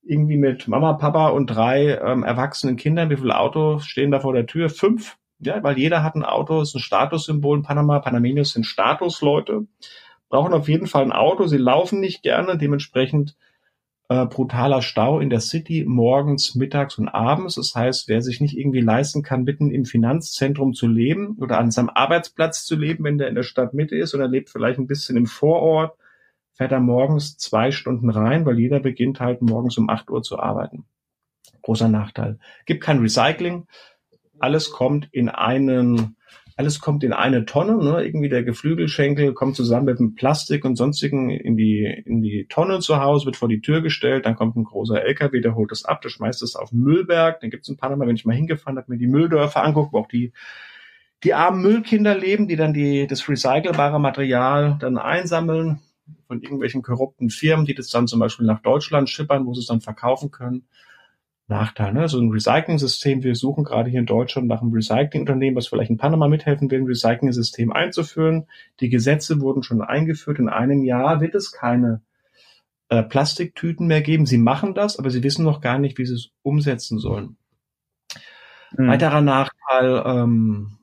irgendwie 0.03 0.37
mit 0.37 0.69
Mama, 0.69 0.93
Papa 0.95 1.29
und 1.29 1.47
drei 1.47 1.97
ähm, 1.97 2.25
erwachsenen 2.25 2.77
Kindern. 2.77 3.09
Wie 3.09 3.17
viele 3.17 3.39
Autos 3.39 3.87
stehen 3.87 4.11
da 4.11 4.21
vor 4.21 4.35
der 4.35 4.47
Tür? 4.47 4.69
Fünf. 4.69 5.17
Ja, 5.39 5.63
weil 5.63 5.79
jeder 5.79 6.03
hat 6.03 6.15
ein 6.15 6.25
Auto, 6.25 6.61
ist 6.61 6.75
ein 6.75 6.81
Statussymbol 6.81 7.59
in 7.59 7.63
Panama. 7.63 7.99
Panamenios 7.99 8.53
sind 8.53 8.67
Statusleute, 8.67 9.67
brauchen 10.29 10.53
auf 10.53 10.69
jeden 10.69 10.87
Fall 10.87 11.05
ein 11.05 11.13
Auto. 11.13 11.47
Sie 11.47 11.57
laufen 11.57 12.01
nicht 12.01 12.23
gerne, 12.23 12.59
dementsprechend 12.59 13.35
äh, 14.09 14.27
brutaler 14.27 14.83
Stau 14.83 15.21
in 15.21 15.31
der 15.31 15.41
City 15.41 15.85
morgens, 15.87 16.55
mittags 16.55 16.99
und 16.99 17.09
abends. 17.09 17.55
Das 17.55 17.75
heißt, 17.75 18.09
wer 18.09 18.23
sich 18.23 18.41
nicht 18.41 18.57
irgendwie 18.57 18.81
leisten 18.81 19.23
kann, 19.23 19.45
mitten 19.45 19.71
im 19.71 19.85
Finanzzentrum 19.85 20.75
zu 20.75 20.87
leben 20.87 21.37
oder 21.41 21.59
an 21.59 21.71
seinem 21.71 21.91
Arbeitsplatz 21.91 22.65
zu 22.65 22.77
leben, 22.77 23.05
wenn 23.05 23.19
der 23.19 23.29
in 23.29 23.35
der 23.35 23.43
Stadtmitte 23.43 23.97
ist 23.97 24.15
oder 24.15 24.29
lebt 24.29 24.51
vielleicht 24.51 24.79
ein 24.79 24.87
bisschen 24.87 25.17
im 25.17 25.27
Vorort, 25.27 25.97
fährt 26.55 26.73
er 26.73 26.81
morgens 26.81 27.39
zwei 27.39 27.71
Stunden 27.71 28.11
rein, 28.11 28.45
weil 28.45 28.59
jeder 28.59 28.81
beginnt 28.81 29.21
halt 29.21 29.43
morgens 29.43 29.79
um 29.79 29.89
acht 29.89 30.11
Uhr 30.11 30.23
zu 30.23 30.39
arbeiten. 30.39 30.85
Großer 31.63 31.89
Nachteil. 31.89 32.39
Gibt 32.67 32.83
kein 32.83 32.99
Recycling. 32.99 33.67
Alles 34.39 34.71
kommt 34.71 35.09
in 35.13 35.29
einen, 35.29 36.17
alles 36.57 36.81
kommt 36.81 37.05
in 37.05 37.13
eine 37.13 37.45
Tonne, 37.45 37.77
ne? 37.77 38.05
Irgendwie 38.05 38.29
der 38.29 38.43
Geflügelschenkel 38.43 39.35
kommt 39.35 39.57
zusammen 39.57 39.87
mit 39.87 39.99
dem 39.99 40.15
Plastik 40.15 40.65
und 40.65 40.77
sonstigen 40.77 41.31
in 41.31 41.57
die, 41.57 41.85
in 41.85 42.23
die 42.23 42.47
Tonne 42.49 42.81
zu 42.81 43.01
Hause, 43.01 43.27
wird 43.27 43.37
vor 43.37 43.49
die 43.49 43.61
Tür 43.61 43.81
gestellt, 43.81 44.27
dann 44.27 44.37
kommt 44.37 44.57
ein 44.57 44.65
großer 44.65 45.03
LKW, 45.03 45.41
der 45.41 45.55
holt 45.55 45.71
das 45.71 45.85
ab, 45.85 46.03
der 46.03 46.11
schmeißt 46.11 46.43
es 46.43 46.57
auf 46.57 46.71
den 46.71 46.81
Müllberg, 46.81 47.41
dann 47.41 47.51
gibt's 47.51 47.69
ein 47.69 47.77
paar 47.77 47.95
Mal, 47.97 48.07
wenn 48.07 48.17
ich 48.17 48.25
mal 48.25 48.37
hingefahren 48.37 48.79
habe, 48.79 48.91
mir 48.91 48.99
die 48.99 49.07
Mülldörfer 49.07 49.63
anguckt, 49.63 49.93
wo 49.93 49.99
auch 49.99 50.09
die 50.09 50.33
die 51.25 51.35
armen 51.35 51.63
Müllkinder 51.63 52.17
leben, 52.17 52.49
die 52.49 52.57
dann 52.57 52.75
die, 52.75 53.07
das 53.07 53.29
recycelbare 53.29 54.01
Material 54.01 54.77
dann 54.81 54.99
einsammeln, 54.99 55.81
von 56.27 56.41
irgendwelchen 56.41 56.83
korrupten 56.83 57.31
Firmen, 57.31 57.67
die 57.67 57.75
das 57.75 57.89
dann 57.89 58.09
zum 58.09 58.19
Beispiel 58.19 58.47
nach 58.47 58.61
Deutschland 58.61 59.09
schippern, 59.09 59.47
wo 59.47 59.55
sie 59.55 59.61
es 59.61 59.67
dann 59.67 59.81
verkaufen 59.81 60.31
können. 60.31 60.67
Nachteil. 61.49 61.93
Ne? 61.93 62.09
So 62.09 62.19
ein 62.19 62.31
Recycling-System, 62.31 63.23
wir 63.23 63.35
suchen 63.35 63.65
gerade 63.65 63.91
hier 63.91 64.01
in 64.01 64.07
Deutschland 64.07 64.49
nach 64.49 64.63
einem 64.63 64.73
Recycling-Unternehmen, 64.73 65.57
was 65.57 65.69
vielleicht 65.69 65.91
in 65.91 65.99
Panama 65.99 66.29
mithelfen 66.29 66.71
will, 66.71 66.81
ein 66.81 66.87
Recycling-System 66.87 67.73
einzuführen. 67.73 68.47
Die 68.81 68.89
Gesetze 68.89 69.41
wurden 69.41 69.63
schon 69.63 69.83
eingeführt. 69.83 70.39
In 70.39 70.49
einem 70.49 70.83
Jahr 70.83 71.21
wird 71.21 71.35
es 71.35 71.53
keine 71.53 72.03
äh, 72.89 73.03
Plastiktüten 73.03 73.87
mehr 73.87 74.03
geben. 74.03 74.27
Sie 74.27 74.39
machen 74.39 74.75
das, 74.75 74.99
aber 74.99 75.11
sie 75.11 75.23
wissen 75.23 75.45
noch 75.45 75.61
gar 75.61 75.79
nicht, 75.79 75.99
wie 75.99 76.07
sie 76.07 76.15
es 76.15 76.31
umsetzen 76.43 76.99
sollen. 76.99 77.37
Mhm. 78.77 78.89
Weiterer 78.89 79.21
Nachteil, 79.21 80.03
ähm, 80.07 80.79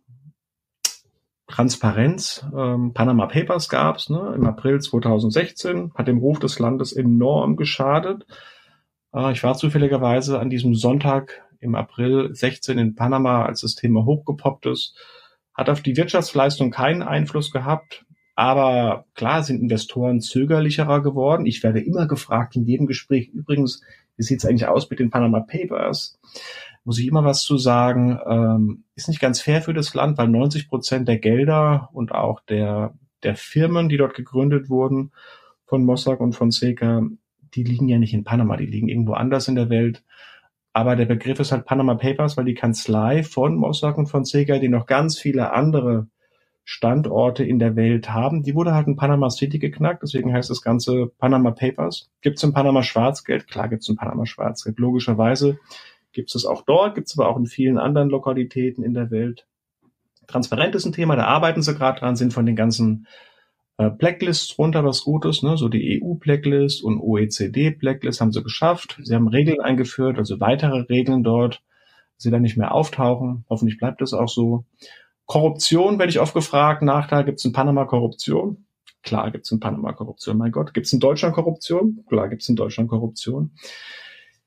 Transparenz. 1.50 2.45
Ähm, 2.56 2.93
Panama 2.93 3.26
Papers 3.26 3.69
gab's 3.69 4.10
ne, 4.10 4.34
im 4.36 4.45
April 4.45 4.80
2016, 4.80 5.91
hat 5.95 6.08
dem 6.08 6.19
Ruf 6.19 6.39
des 6.39 6.60
Landes 6.60 6.93
enorm 6.93 7.56
geschadet. 7.56 8.26
Äh, 9.13 9.32
ich 9.32 9.43
war 9.43 9.56
zufälligerweise 9.56 10.39
an 10.39 10.50
diesem 10.50 10.76
Sonntag 10.76 11.41
im 11.60 11.76
April 11.76 12.34
16 12.34 12.78
in 12.78 12.95
Panama, 12.95 13.45
als 13.45 13.62
das 13.62 13.76
Thema 13.76 14.06
hochgepoppt 14.06 14.65
ist. 14.67 14.95
Hat 15.54 15.69
auf 15.69 15.82
die 15.82 15.98
Wirtschaftsleistung 15.98 16.72
keinen 16.72 17.04
Einfluss 17.04 17.52
gehabt. 17.52 18.06
Aber 18.36 19.06
klar 19.15 19.43
sind 19.43 19.62
Investoren 19.62 20.22
zögerlicherer 20.22 21.02
geworden. 21.02 21.45
Ich 21.45 21.62
werde 21.62 21.82
immer 21.82 22.08
gefragt 22.08 22.56
in 22.56 22.63
jedem 22.63 22.88
Gespräch, 22.88 23.28
übrigens, 23.34 23.82
wie 24.15 24.24
sieht's 24.24 24.45
eigentlich 24.45 24.67
aus 24.67 24.89
mit 24.89 25.00
den 25.00 25.10
Panama 25.10 25.41
Papers? 25.41 26.17
Muss 26.86 27.00
ich 27.00 27.08
immer 27.08 27.26
was 27.26 27.43
zu 27.43 27.58
sagen. 27.58 28.17
Ähm, 28.26 28.84
ist 28.95 29.10
nicht 29.10 29.19
ganz 29.19 29.41
fair 29.41 29.62
für 29.62 29.74
das 29.74 29.93
Land, 29.93 30.17
weil 30.17 30.30
90 30.30 30.69
Prozent 30.69 31.10
der 31.10 31.17
Gelder 31.17 31.89
und 31.91 32.13
auch 32.13 32.39
der, 32.41 32.93
der 33.24 33.36
Firmen, 33.36 33.89
die 33.89 33.98
dort 33.98 34.13
gegründet 34.13 34.69
wurden, 34.69 35.12
von 35.65 35.84
Mossack 35.84 36.22
und 36.22 36.34
von 36.34 36.52
Seca, 36.52 37.04
die 37.55 37.63
liegen 37.63 37.88
ja 37.88 37.97
nicht 37.97 38.13
in 38.13 38.23
Panama, 38.23 38.57
die 38.57 38.65
liegen 38.65 38.88
irgendwo 38.88 39.13
anders 39.13 39.47
in 39.47 39.55
der 39.55 39.69
Welt. 39.69 40.03
Aber 40.73 40.95
der 40.95 41.05
Begriff 41.05 41.39
ist 41.39 41.51
halt 41.51 41.65
Panama 41.65 41.95
Papers, 41.95 42.38
weil 42.38 42.45
die 42.45 42.53
Kanzlei 42.53 43.23
von 43.23 43.55
Mossack 43.55 43.97
und 43.97 44.07
Fonseca, 44.07 44.59
die 44.59 44.69
noch 44.69 44.85
ganz 44.85 45.17
viele 45.17 45.51
andere 45.51 46.07
Standorte 46.63 47.43
in 47.43 47.57
der 47.57 47.75
Welt 47.75 48.12
haben, 48.12 48.43
die 48.43 48.53
wurde 48.53 48.75
halt 48.75 48.85
in 48.85 48.95
Panama 48.95 49.31
City 49.31 49.57
geknackt, 49.57 50.03
deswegen 50.03 50.31
heißt 50.31 50.51
das 50.51 50.62
Ganze 50.62 51.07
Panama 51.17 51.49
Papers. 51.49 52.12
Gibt 52.21 52.38
es 52.38 52.43
in 52.43 52.53
Panama 52.53 52.83
Schwarzgeld? 52.83 53.47
Klar 53.47 53.69
gibt 53.69 53.81
es 53.81 53.89
in 53.89 53.95
Panama 53.95 54.27
Schwarzgeld. 54.27 54.77
Logischerweise 54.77 55.57
gibt 56.12 56.33
es 56.35 56.45
auch 56.45 56.62
dort, 56.62 56.93
gibt 56.93 57.07
es 57.07 57.17
aber 57.17 57.27
auch 57.27 57.38
in 57.38 57.47
vielen 57.47 57.79
anderen 57.79 58.09
Lokalitäten 58.09 58.83
in 58.83 58.93
der 58.93 59.09
Welt. 59.09 59.47
Transparent 60.27 60.75
ist 60.75 60.85
ein 60.85 60.93
Thema, 60.93 61.15
da 61.15 61.23
arbeiten 61.23 61.63
sie 61.63 61.73
gerade 61.73 61.99
dran, 61.99 62.15
sind 62.15 62.33
von 62.33 62.45
den 62.45 62.55
ganzen 62.55 63.07
Blacklists 63.88 64.58
runter, 64.58 64.84
was 64.84 65.04
Gutes, 65.04 65.42
ne? 65.42 65.56
so 65.56 65.70
die 65.70 66.02
EU-Blacklist 66.02 66.84
und 66.84 67.00
OECD-Blacklist 67.00 68.20
haben 68.20 68.34
sie 68.34 68.44
geschafft. 68.44 69.00
Sie 69.02 69.15
haben 69.15 69.30
Regeln 69.30 69.62
eingeführt, 69.62 70.18
also 70.18 70.42
weitere 70.42 70.82
Regeln 70.82 71.24
dort, 71.24 71.62
sie 72.18 72.30
dann 72.30 72.42
nicht 72.42 72.58
mehr 72.58 72.74
auftauchen. 72.74 73.46
Hoffentlich 73.50 73.78
bleibt 73.78 74.02
es 74.02 74.13
auch 74.13 74.28
so. 74.28 74.65
Korruption 75.26 75.98
werde 75.98 76.10
ich 76.10 76.20
oft 76.20 76.34
gefragt. 76.34 76.82
Nachteil, 76.82 77.24
gibt 77.24 77.39
es 77.39 77.46
in 77.46 77.54
Panama 77.54 77.86
Korruption? 77.86 78.65
Klar 79.02 79.32
gibt 79.32 79.46
es 79.46 79.52
in 79.52 79.62
Panama 79.62 79.94
Korruption. 79.94 80.38
Mein 80.38 80.52
Gott, 80.52 80.74
gibt 80.74 80.88
es 80.88 80.94
in 80.94 81.00
Deutschland 81.00 81.34
Korruption? 81.34 82.04
Klar 82.10 82.28
gibt 82.28 82.42
es 82.42 82.50
in 82.50 82.58
Deutschland 82.58 82.89
Korruption. 82.89 83.52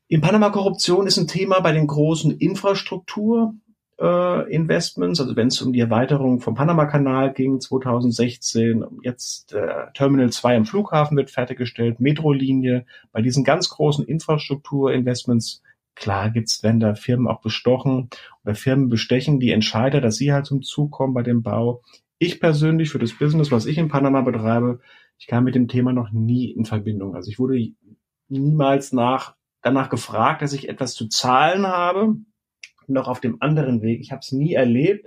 In 0.08 0.20
Panama 0.20 0.50
Korruption 0.50 1.06
ist 1.06 1.16
ein 1.16 1.26
Thema 1.26 1.60
bei 1.60 1.72
den 1.72 1.86
großen 1.86 2.36
Infrastruktur 2.36 3.54
äh, 3.54 3.71
Investments, 3.98 5.20
also 5.20 5.36
wenn 5.36 5.48
es 5.48 5.60
um 5.62 5.72
die 5.72 5.80
Erweiterung 5.80 6.40
vom 6.40 6.54
Panama-Kanal 6.54 7.32
ging 7.34 7.60
2016, 7.60 8.84
jetzt 9.02 9.52
äh, 9.52 9.92
Terminal 9.94 10.30
2 10.30 10.56
am 10.56 10.64
Flughafen 10.64 11.16
wird 11.16 11.30
fertiggestellt, 11.30 12.00
Metrolinie, 12.00 12.84
bei 13.12 13.22
diesen 13.22 13.44
ganz 13.44 13.68
großen 13.68 14.04
Infrastrukturinvestments, 14.04 15.62
klar 15.94 16.30
gibt's, 16.30 16.62
wenn 16.62 16.80
da 16.80 16.94
Firmen 16.94 17.28
auch 17.28 17.42
bestochen 17.42 18.08
oder 18.44 18.54
Firmen 18.54 18.88
bestechen 18.88 19.38
die 19.38 19.52
Entscheider, 19.52 20.00
dass 20.00 20.16
sie 20.16 20.32
halt 20.32 20.46
zum 20.46 20.62
Zug 20.62 20.90
kommen 20.90 21.14
bei 21.14 21.22
dem 21.22 21.42
Bau. 21.42 21.82
Ich 22.18 22.40
persönlich 22.40 22.90
für 22.90 22.98
das 22.98 23.12
Business, 23.12 23.52
was 23.52 23.66
ich 23.66 23.78
in 23.78 23.88
Panama 23.88 24.22
betreibe, 24.22 24.80
ich 25.18 25.26
kam 25.26 25.44
mit 25.44 25.54
dem 25.54 25.68
Thema 25.68 25.92
noch 25.92 26.10
nie 26.10 26.50
in 26.50 26.64
Verbindung. 26.64 27.14
Also 27.14 27.30
ich 27.30 27.38
wurde 27.38 27.72
niemals 28.28 28.92
nach 28.92 29.36
danach 29.60 29.90
gefragt, 29.90 30.42
dass 30.42 30.52
ich 30.52 30.68
etwas 30.68 30.94
zu 30.94 31.06
zahlen 31.08 31.66
habe 31.66 32.16
noch 32.88 33.08
auf 33.08 33.20
dem 33.20 33.40
anderen 33.40 33.82
Weg. 33.82 34.00
Ich 34.00 34.12
habe 34.12 34.20
es 34.20 34.32
nie 34.32 34.54
erlebt, 34.54 35.06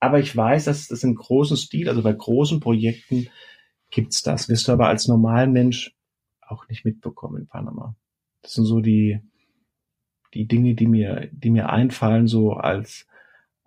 aber 0.00 0.18
ich 0.18 0.36
weiß, 0.36 0.64
dass 0.64 0.88
das 0.88 1.04
in 1.04 1.14
großen 1.14 1.56
Stil, 1.56 1.88
also 1.88 2.02
bei 2.02 2.12
großen 2.12 2.60
Projekten 2.60 3.28
gibt's 3.90 4.22
das. 4.22 4.48
Wirst 4.48 4.68
du 4.68 4.72
aber 4.72 4.88
als 4.88 5.08
normalen 5.08 5.52
Mensch 5.52 5.94
auch 6.40 6.68
nicht 6.68 6.84
mitbekommen 6.84 7.42
in 7.42 7.46
Panama. 7.46 7.94
Das 8.42 8.54
sind 8.54 8.64
so 8.64 8.80
die, 8.80 9.20
die 10.34 10.46
Dinge, 10.46 10.74
die 10.74 10.86
mir, 10.86 11.28
die 11.32 11.50
mir 11.50 11.70
einfallen, 11.70 12.26
so 12.26 12.52
als, 12.52 13.06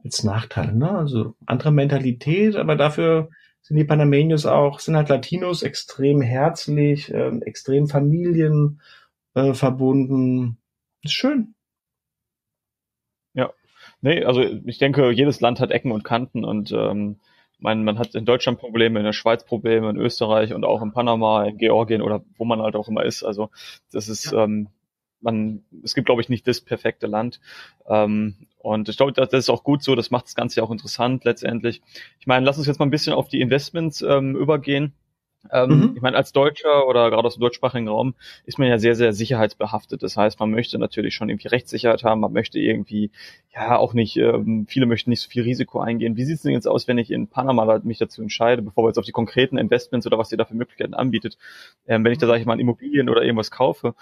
als 0.04 0.24
Nachteil. 0.24 0.74
Ne? 0.74 0.89
Also 0.89 1.36
andere 1.46 1.72
Mentalität, 1.72 2.56
aber 2.56 2.76
dafür 2.76 3.30
sind 3.62 3.78
die 3.78 3.84
Panamenios 3.84 4.46
auch, 4.46 4.80
sind 4.80 4.96
halt 4.96 5.10
Latinos 5.10 5.63
extrem 5.63 6.22
herzlich, 6.22 7.12
äh, 7.12 7.36
extrem 7.39 7.88
Familien 7.88 8.80
äh. 9.34 10.58
Ist 11.02 11.13
schön. 11.13 11.55
Ja, 14.06 14.12
nee, 14.12 14.24
also 14.24 14.41
ich 14.41 14.78
denke, 14.78 15.12
jedes 15.12 15.41
Land 15.41 15.60
hat 15.60 15.72
Ecken 15.72 15.91
und 15.91 16.04
Kanten 16.04 16.46
und 16.46 16.72
ähm, 16.72 17.18
man, 17.58 17.84
man 17.84 17.98
hat 17.98 18.13
in 18.13 18.26
Deutschland 18.26 18.60
Probleme, 18.60 19.00
in 19.00 19.06
der 19.06 19.13
Schweiz 19.13 19.46
Probleme, 19.46 19.89
in 19.89 19.98
Österreich 19.98 20.54
und 20.54 20.63
auch 20.63 20.82
in 20.82 20.91
Panama, 20.91 21.46
in 21.46 21.58
Georgien 21.58 22.02
oder 22.02 22.24
wo 22.38 22.46
man 22.46 22.62
halt 22.62 22.76
auch 22.76 22.88
immer 22.88 23.04
ist. 23.04 23.24
Also 23.24 23.50
das 23.91 24.08
ist, 24.08 24.32
ja. 24.32 24.44
ähm, 24.44 24.68
man, 25.22 25.63
es 25.84 25.96
gibt, 25.96 26.06
glaube 26.06 26.22
ich, 26.22 26.30
nicht 26.30 26.48
das 26.48 26.62
perfekte 26.62 27.08
Land. 27.08 27.39
Ähm, 27.88 28.36
und 28.60 28.89
ich 28.89 28.98
glaube, 28.98 29.13
das, 29.13 29.30
das 29.30 29.46
ist 29.46 29.50
auch 29.50 29.63
gut 29.63 29.82
so, 29.82 29.96
das 29.96 30.12
macht 30.12 30.26
das 30.26 30.36
Ganze 30.36 30.62
auch 30.62 30.72
interessant 30.72 31.24
letztendlich. 31.26 31.82
Ich 32.20 32.28
meine, 32.28 32.46
lass 32.46 32.58
uns 32.58 32.68
jetzt 32.68 32.80
mal 32.80 32.86
ein 32.86 32.91
bisschen 32.91 33.13
auf 33.13 33.28
die 33.28 33.41
Investments 33.41 34.02
ähm, 34.02 34.36
übergehen. 34.36 34.94
Ähm, 35.51 35.69
mhm. 35.69 35.93
Ich 35.95 36.01
meine, 36.01 36.17
als 36.17 36.31
Deutscher 36.31 36.88
oder 36.88 37.10
gerade 37.10 37.25
aus 37.25 37.36
dem 37.36 37.41
deutschsprachigen 37.41 37.88
Raum 37.88 38.15
ist 38.45 38.60
man 38.60 38.67
ja 38.67 38.77
sehr, 38.77 38.95
sehr 38.95 39.13
sicherheitsbehaftet. 39.13 40.03
Das 40.03 40.17
heißt, 40.17 40.39
man 40.39 40.51
möchte 40.51 40.77
natürlich 40.79 41.15
schon 41.15 41.29
irgendwie 41.29 41.47
Rechtssicherheit 41.47 42.03
haben, 42.03 42.21
man 42.21 42.34
möchte 42.34 42.60
irgendwie, 42.60 43.12
ja, 43.53 43.77
auch 43.77 43.93
nicht, 43.93 44.17
ähm, 44.17 44.65
viele 44.67 44.86
möchten 44.86 45.10
nicht 45.10 45.21
so 45.21 45.29
viel 45.29 45.43
Risiko 45.43 45.79
eingehen. 45.79 46.17
Wie 46.17 46.25
sieht 46.25 46.38
es 46.38 46.41
denn 46.43 46.53
jetzt 46.53 46.67
aus, 46.67 46.88
wenn 46.88 46.97
ich 46.97 47.12
in 47.12 47.27
Panama 47.27 47.79
mich 47.84 47.97
dazu 47.97 48.21
entscheide, 48.21 48.62
bevor 48.62 48.84
wir 48.84 48.89
jetzt 48.89 48.99
auf 48.99 49.05
die 49.05 49.12
konkreten 49.12 49.58
Investments 49.58 50.08
oder 50.08 50.17
was 50.17 50.31
ihr 50.31 50.38
da 50.38 50.45
für 50.45 50.55
Möglichkeiten 50.55 50.93
anbietet, 50.93 51.38
ähm, 51.88 52.03
wenn 52.03 52.12
ich 52.12 52.17
da, 52.17 52.27
sage 52.27 52.39
ich 52.39 52.45
mal, 52.45 52.60
Immobilien 52.60 53.10
oder 53.10 53.23
irgendwas 53.23 53.51
kaufe, 53.51 53.95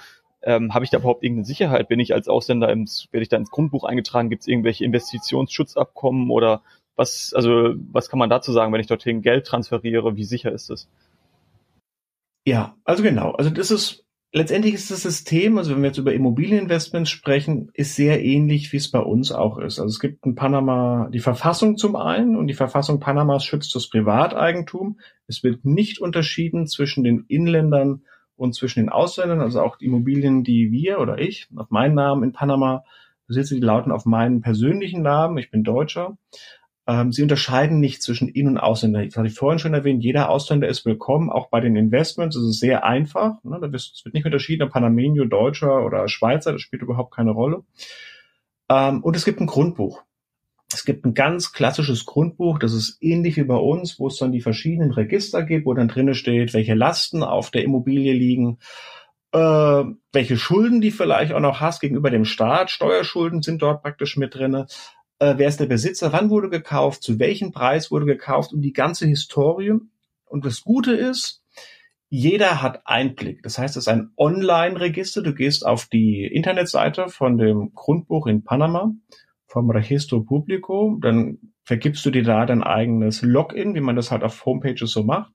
ähm, 0.44 0.74
habe 0.74 0.86
ich 0.86 0.92
da 0.92 0.98
überhaupt 0.98 1.24
irgendeine 1.24 1.46
Sicherheit? 1.46 1.88
Bin 1.88 2.00
ich 2.00 2.14
als 2.14 2.28
Ausländer, 2.28 2.72
ins, 2.72 3.08
werde 3.12 3.24
ich 3.24 3.30
da 3.30 3.38
ins 3.38 3.50
Grundbuch 3.50 3.84
eingetragen? 3.86 4.30
Gibt 4.30 4.42
es 4.42 4.48
irgendwelche 4.48 4.84
Investitionsschutzabkommen 4.86 6.30
oder 6.30 6.62
was, 6.96 7.34
also 7.34 7.74
was 7.92 8.10
kann 8.10 8.20
man 8.20 8.30
dazu 8.30 8.52
sagen, 8.52 8.72
wenn 8.74 8.82
ich 8.82 8.88
dorthin 8.88 9.22
Geld 9.22 9.48
transferiere? 9.48 10.16
Wie 10.16 10.26
sicher 10.26 10.52
ist 10.52 10.70
das? 10.70 10.90
Ja, 12.46 12.76
also 12.84 13.04
genau. 13.04 13.32
Also 13.32 13.50
das 13.50 13.72
ist 13.72 14.04
letztendlich 14.34 14.74
ist 14.74 14.92
das 14.92 15.04
System, 15.04 15.58
also 15.58 15.72
wenn 15.72 15.82
wir 15.82 15.90
jetzt 15.90 16.00
über 16.00 16.14
Immobilieninvestments 16.14 17.10
sprechen, 17.10 17.70
ist 17.74 17.96
sehr 17.96 18.24
ähnlich, 18.24 18.74
wie 18.74 18.78
es 18.78 18.92
bei 18.92 19.00
uns 19.00 19.32
auch 19.32 19.60
ist. 19.60 19.80
Also 19.80 19.92
es 19.92 20.00
gibt 20.00 20.26
in 20.26 20.36
Panama 20.36 21.08
die 21.14 21.20
Verfassung 21.20 21.78
zum 21.78 21.96
einen 21.96 22.36
und 22.36 22.48
die 22.48 22.56
Verfassung 22.56 23.00
Panamas 23.00 23.46
schützt 23.46 23.74
das 23.76 23.90
Privateigentum. 23.90 25.00
Es 25.28 25.44
wird 25.44 25.64
nicht 25.64 26.00
unterschieden 26.00 26.68
zwischen 26.68 27.04
den 27.04 27.26
Inländern 27.28 28.04
und 28.36 28.56
zwischen 28.56 28.80
den 28.80 28.90
Ausländern, 28.90 29.40
also 29.40 29.62
auch 29.62 29.78
die 29.78 29.86
Immobilien, 29.86 30.44
die 30.44 30.72
wir 30.72 31.00
oder 31.00 31.20
ich 31.20 31.48
auf 31.56 31.70
meinen 31.70 31.94
Namen 31.94 32.24
in 32.24 32.34
Panama 32.34 32.84
besitze, 33.28 33.56
die 33.56 33.62
lauten 33.62 33.92
auf 33.92 34.06
meinen 34.06 34.42
persönlichen 34.42 35.04
Namen. 35.04 35.38
Ich 35.38 35.52
bin 35.52 35.64
Deutscher. 35.64 36.18
Ähm, 36.86 37.12
sie 37.12 37.22
unterscheiden 37.22 37.80
nicht 37.80 38.02
zwischen 38.02 38.28
In- 38.28 38.48
und 38.48 38.58
Ausländer. 38.58 39.06
Das 39.06 39.16
hatte 39.16 39.28
ich 39.28 39.36
vorhin 39.36 39.60
schon 39.60 39.74
erwähnt. 39.74 40.04
Jeder 40.04 40.30
Ausländer 40.30 40.68
ist 40.68 40.86
willkommen, 40.86 41.30
auch 41.30 41.50
bei 41.50 41.62
den 41.62 41.76
Investments. 41.76 42.36
Es 42.36 42.44
ist 42.44 42.60
sehr 42.60 42.84
einfach. 42.84 43.42
Ne? 43.44 43.58
Es 43.74 44.02
wird 44.04 44.14
nicht 44.14 44.26
unterschieden, 44.26 44.64
ob 44.64 44.76
Panameño, 44.76 45.26
Deutscher 45.26 45.86
oder 45.86 46.08
Schweizer. 46.10 46.52
Das 46.52 46.62
spielt 46.62 46.82
überhaupt 46.82 47.16
keine 47.16 47.32
Rolle. 47.32 47.64
Ähm, 48.70 49.02
und 49.02 49.16
es 49.16 49.24
gibt 49.24 49.40
ein 49.40 49.48
Grundbuch. 49.48 50.04
Es 50.74 50.86
gibt 50.86 51.06
ein 51.06 51.14
ganz 51.14 51.54
klassisches 51.54 52.06
Grundbuch, 52.06 52.58
das 52.58 52.74
ist 52.74 52.98
ähnlich 53.00 53.38
wie 53.38 53.44
bei 53.44 53.56
uns, 53.56 54.00
wo 54.00 54.08
es 54.08 54.18
dann 54.18 54.32
die 54.32 54.42
verschiedenen 54.42 54.92
Register 54.92 55.44
gibt, 55.44 55.66
wo 55.66 55.74
dann 55.74 55.88
drinnen 55.88 56.16
steht, 56.16 56.54
welche 56.54 56.74
Lasten 56.74 57.22
auf 57.24 57.52
der 57.52 57.64
Immobilie 57.64 58.14
liegen, 58.14 58.58
äh, 59.34 59.84
welche 60.12 60.38
Schulden 60.38 60.82
die 60.82 60.92
vielleicht 60.92 61.34
auch 61.34 61.40
noch 61.40 61.60
hast 61.60 61.80
gegenüber 61.80 62.10
dem 62.10 62.26
Staat. 62.26 62.72
Steuerschulden 62.72 63.42
sind 63.42 63.62
dort 63.62 63.84
praktisch 63.84 64.18
mit 64.18 64.34
drinne 64.36 64.68
äh, 65.24 65.38
wer 65.38 65.48
ist 65.48 65.60
der 65.60 65.66
Besitzer, 65.66 66.12
wann 66.12 66.30
wurde 66.30 66.50
gekauft, 66.50 67.04
zu 67.04 67.20
welchem 67.20 67.52
Preis 67.52 67.92
wurde 67.92 68.06
gekauft 68.06 68.54
und 68.54 68.62
die 68.62 68.74
ganze 68.74 69.08
Historie. 69.08 69.74
Und 70.26 70.46
das 70.46 70.62
Gute 70.62 70.94
ist, 70.94 71.42
jeder 72.10 72.62
hat 72.62 72.86
Einblick. 72.86 73.42
Das 73.42 73.58
heißt, 73.58 73.78
es 73.78 73.84
ist 73.84 73.88
ein 73.88 74.12
Online-Register. 74.18 75.24
Du 75.24 75.34
gehst 75.34 75.66
auf 75.66 75.88
die 75.88 76.26
Internetseite 76.26 77.08
von 77.08 77.38
dem 77.38 77.74
Grundbuch 77.74 78.28
in 78.28 78.44
Panama, 78.44 78.94
vom 79.48 79.70
Registro 79.70 80.22
Publico, 80.22 80.98
dann 81.00 81.38
vergibst 81.64 82.06
du 82.06 82.12
dir 82.12 82.24
da 82.24 82.46
dein 82.46 82.64
eigenes 82.64 83.22
Login, 83.22 83.76
wie 83.76 83.82
man 83.82 83.96
das 83.96 84.12
halt 84.12 84.24
auf 84.24 84.46
Homepages 84.46 84.92
so 84.92 85.04
macht. 85.04 85.32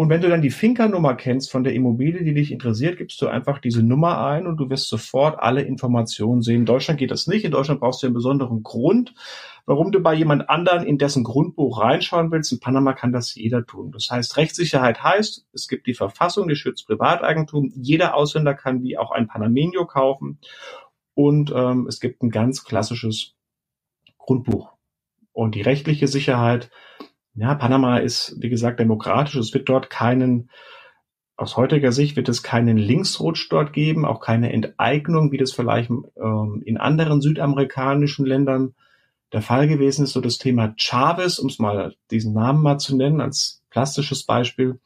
Und 0.00 0.08
wenn 0.08 0.22
du 0.22 0.30
dann 0.30 0.40
die 0.40 0.48
Finkernummer 0.48 1.14
kennst 1.14 1.50
von 1.50 1.62
der 1.62 1.74
Immobilie, 1.74 2.24
die 2.24 2.32
dich 2.32 2.52
interessiert, 2.52 2.96
gibst 2.96 3.20
du 3.20 3.26
einfach 3.26 3.58
diese 3.58 3.82
Nummer 3.82 4.24
ein 4.24 4.46
und 4.46 4.56
du 4.56 4.70
wirst 4.70 4.88
sofort 4.88 5.38
alle 5.38 5.60
Informationen 5.60 6.40
sehen. 6.40 6.60
In 6.60 6.64
Deutschland 6.64 6.98
geht 6.98 7.10
das 7.10 7.26
nicht. 7.26 7.44
In 7.44 7.50
Deutschland 7.50 7.80
brauchst 7.80 8.02
du 8.02 8.06
einen 8.06 8.14
besonderen 8.14 8.62
Grund, 8.62 9.12
warum 9.66 9.92
du 9.92 10.00
bei 10.00 10.14
jemand 10.14 10.48
anderen 10.48 10.84
in 10.86 10.96
dessen 10.96 11.22
Grundbuch 11.22 11.82
reinschauen 11.82 12.32
willst. 12.32 12.50
In 12.50 12.60
Panama 12.60 12.94
kann 12.94 13.12
das 13.12 13.34
jeder 13.34 13.66
tun. 13.66 13.92
Das 13.92 14.10
heißt, 14.10 14.38
Rechtssicherheit 14.38 15.02
heißt, 15.02 15.44
es 15.52 15.68
gibt 15.68 15.86
die 15.86 15.92
Verfassung, 15.92 16.48
die 16.48 16.56
schützt 16.56 16.86
Privateigentum. 16.86 17.70
Jeder 17.74 18.14
Ausländer 18.14 18.54
kann 18.54 18.82
wie 18.82 18.96
auch 18.96 19.10
ein 19.10 19.28
Panameño 19.28 19.84
kaufen. 19.84 20.38
Und 21.12 21.52
ähm, 21.54 21.86
es 21.86 22.00
gibt 22.00 22.22
ein 22.22 22.30
ganz 22.30 22.64
klassisches 22.64 23.34
Grundbuch. 24.16 24.72
Und 25.32 25.56
die 25.56 25.60
rechtliche 25.60 26.08
Sicherheit 26.08 26.70
ja, 27.34 27.54
Panama 27.54 27.98
ist, 27.98 28.36
wie 28.40 28.48
gesagt, 28.48 28.80
demokratisch. 28.80 29.36
Es 29.36 29.54
wird 29.54 29.68
dort 29.68 29.90
keinen, 29.90 30.50
aus 31.36 31.56
heutiger 31.56 31.92
Sicht 31.92 32.16
wird 32.16 32.28
es 32.28 32.42
keinen 32.42 32.76
Linksrutsch 32.76 33.48
dort 33.50 33.72
geben, 33.72 34.04
auch 34.04 34.20
keine 34.20 34.52
Enteignung, 34.52 35.32
wie 35.32 35.38
das 35.38 35.52
vielleicht 35.52 35.90
ähm, 35.90 36.62
in 36.64 36.76
anderen 36.76 37.20
südamerikanischen 37.20 38.26
Ländern 38.26 38.74
der 39.32 39.42
Fall 39.42 39.68
gewesen 39.68 40.04
ist. 40.04 40.12
So 40.12 40.20
das 40.20 40.38
Thema 40.38 40.74
Chavez, 40.76 41.38
um 41.38 41.48
es 41.48 41.58
mal 41.58 41.94
diesen 42.10 42.34
Namen 42.34 42.62
mal 42.62 42.78
zu 42.78 42.96
nennen, 42.96 43.20
als 43.20 43.62
plastisches 43.70 44.26
Beispiel, 44.26 44.80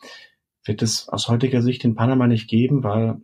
wird 0.64 0.82
es 0.82 1.08
aus 1.08 1.28
heutiger 1.28 1.62
Sicht 1.62 1.84
in 1.84 1.94
Panama 1.94 2.26
nicht 2.26 2.48
geben, 2.48 2.84
weil 2.84 3.20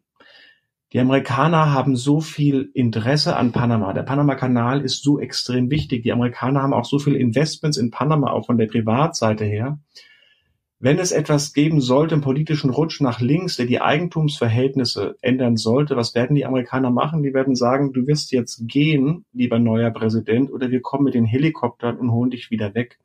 die 0.92 0.98
Amerikaner 0.98 1.72
haben 1.72 1.94
so 1.94 2.20
viel 2.20 2.70
Interesse 2.74 3.36
an 3.36 3.52
Panama. 3.52 3.92
Der 3.92 4.02
Panama-Kanal 4.02 4.80
ist 4.80 5.04
so 5.04 5.20
extrem 5.20 5.70
wichtig. 5.70 6.02
Die 6.02 6.12
Amerikaner 6.12 6.62
haben 6.62 6.74
auch 6.74 6.84
so 6.84 6.98
viel 6.98 7.14
Investments 7.14 7.76
in 7.76 7.92
Panama, 7.92 8.32
auch 8.32 8.46
von 8.46 8.58
der 8.58 8.66
Privatseite 8.66 9.44
her. 9.44 9.78
Wenn 10.82 10.98
es 10.98 11.12
etwas 11.12 11.52
geben 11.52 11.80
sollte, 11.80 12.14
einen 12.14 12.24
politischen 12.24 12.70
Rutsch 12.70 13.00
nach 13.02 13.20
links, 13.20 13.56
der 13.56 13.66
die 13.66 13.82
Eigentumsverhältnisse 13.82 15.14
ändern 15.20 15.56
sollte, 15.56 15.94
was 15.94 16.14
werden 16.14 16.34
die 16.34 16.46
Amerikaner 16.46 16.90
machen? 16.90 17.22
Die 17.22 17.34
werden 17.34 17.54
sagen, 17.54 17.92
du 17.92 18.06
wirst 18.06 18.32
jetzt 18.32 18.66
gehen, 18.66 19.26
lieber 19.32 19.58
neuer 19.58 19.90
Präsident, 19.90 20.50
oder 20.50 20.70
wir 20.70 20.80
kommen 20.80 21.04
mit 21.04 21.14
den 21.14 21.26
Helikoptern 21.26 21.98
und 21.98 22.10
holen 22.10 22.30
dich 22.30 22.50
wieder 22.50 22.74
weg. 22.74 22.98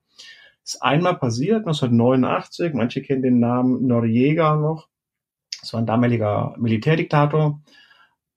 Das 0.63 0.75
ist 0.75 0.81
einmal 0.81 1.17
passiert, 1.17 1.67
1989. 1.67 2.73
Manche 2.73 3.01
kennen 3.03 3.21
den 3.21 3.39
Namen 3.39 3.85
Noriega 3.85 4.55
noch. 4.55 4.87
Das 5.65 5.73
war 5.73 5.81
ein 5.81 5.87
damaliger 5.87 6.53
Militärdiktator. 6.59 7.59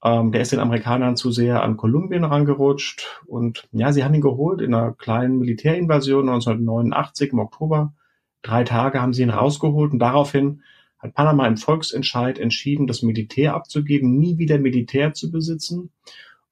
Ähm, 0.02 0.32
der 0.32 0.40
ist 0.40 0.52
den 0.52 0.60
Amerikanern 0.60 1.14
zu 1.14 1.30
sehr 1.30 1.62
an 1.62 1.76
Kolumbien 1.76 2.24
rangerutscht. 2.24 3.20
Und 3.26 3.68
ja, 3.70 3.92
sie 3.92 4.02
haben 4.02 4.14
ihn 4.14 4.22
geholt 4.22 4.62
in 4.62 4.72
einer 4.72 4.94
kleinen 4.94 5.38
Militärinvasion 5.38 6.26
1989 6.26 7.32
im 7.32 7.40
Oktober. 7.40 7.92
Drei 8.40 8.64
Tage 8.64 9.02
haben 9.02 9.12
sie 9.12 9.24
ihn 9.24 9.30
rausgeholt 9.30 9.92
und 9.92 9.98
daraufhin 9.98 10.62
hat 10.98 11.12
Panama 11.12 11.46
im 11.46 11.58
Volksentscheid 11.58 12.38
entschieden, 12.38 12.86
das 12.86 13.02
Militär 13.02 13.54
abzugeben, 13.54 14.16
nie 14.16 14.38
wieder 14.38 14.56
Militär 14.56 15.12
zu 15.12 15.30
besitzen. 15.30 15.90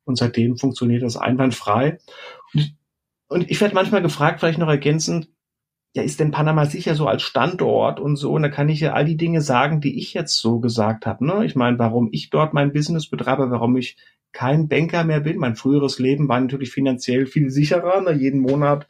Und 0.04 0.18
seitdem 0.18 0.58
funktioniert 0.58 1.02
das 1.02 1.16
einwandfrei. 1.16 2.00
Und, 2.52 2.76
und 3.28 3.50
ich 3.50 3.62
werde 3.62 3.74
manchmal 3.74 4.02
gefragt, 4.02 4.40
vielleicht 4.40 4.58
noch 4.58 4.68
ergänzend, 4.68 5.30
ja, 5.96 6.02
ist 6.02 6.20
denn 6.20 6.30
Panama 6.30 6.66
sicher 6.66 6.94
so 6.94 7.06
als 7.06 7.22
Standort 7.22 8.00
und 8.00 8.16
so? 8.16 8.32
Und 8.32 8.42
da 8.42 8.48
kann 8.48 8.68
ich 8.68 8.80
ja 8.80 8.92
all 8.92 9.04
die 9.04 9.16
Dinge 9.16 9.40
sagen, 9.40 9.80
die 9.80 9.98
ich 9.98 10.14
jetzt 10.14 10.37
so 10.37 10.61
gesagt 10.61 11.06
habe. 11.06 11.26
Ne? 11.26 11.44
Ich 11.44 11.56
meine, 11.56 11.78
warum 11.78 12.11
ich 12.12 12.30
dort 12.30 12.54
mein 12.54 12.72
Business 12.72 13.09
betreibe, 13.09 13.50
warum 13.50 13.76
ich 13.76 13.96
kein 14.32 14.68
Banker 14.68 15.04
mehr 15.04 15.20
bin. 15.20 15.38
Mein 15.38 15.56
früheres 15.56 15.98
Leben 15.98 16.28
war 16.28 16.38
natürlich 16.38 16.70
finanziell 16.70 17.26
viel 17.26 17.50
sicherer. 17.50 18.02
Ne? 18.02 18.12
Jeden 18.12 18.40
Monat 18.40 18.87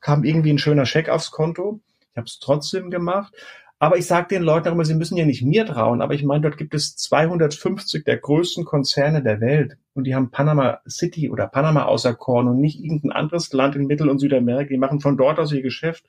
kam 0.00 0.22
irgendwie 0.22 0.52
ein 0.52 0.58
schöner 0.58 0.86
Scheck 0.86 1.08
aufs 1.08 1.32
Konto. 1.32 1.80
Ich 2.12 2.16
habe 2.16 2.26
es 2.26 2.38
trotzdem 2.38 2.90
gemacht. 2.90 3.34
Aber 3.80 3.98
ich 3.98 4.06
sage 4.06 4.28
den 4.28 4.44
Leuten 4.44 4.68
auch 4.68 4.72
immer, 4.72 4.84
sie 4.84 4.94
müssen 4.94 5.16
ja 5.16 5.26
nicht 5.26 5.42
mir 5.42 5.66
trauen. 5.66 6.00
Aber 6.00 6.14
ich 6.14 6.22
meine, 6.22 6.42
dort 6.42 6.56
gibt 6.56 6.74
es 6.74 6.94
250 6.96 8.04
der 8.04 8.18
größten 8.18 8.64
Konzerne 8.64 9.22
der 9.22 9.40
Welt. 9.40 9.76
Und 9.94 10.04
die 10.04 10.14
haben 10.14 10.30
Panama 10.30 10.78
City 10.88 11.28
oder 11.28 11.48
Panama 11.48 11.84
außer 11.84 12.14
Korn 12.14 12.46
und 12.46 12.60
nicht 12.60 12.78
irgendein 12.78 13.12
anderes 13.12 13.52
Land 13.52 13.74
in 13.74 13.86
Mittel- 13.86 14.08
und 14.08 14.20
Südamerika. 14.20 14.68
Die 14.68 14.78
machen 14.78 15.00
von 15.00 15.16
dort 15.16 15.40
aus 15.40 15.52
ihr 15.52 15.62
Geschäft. 15.62 16.04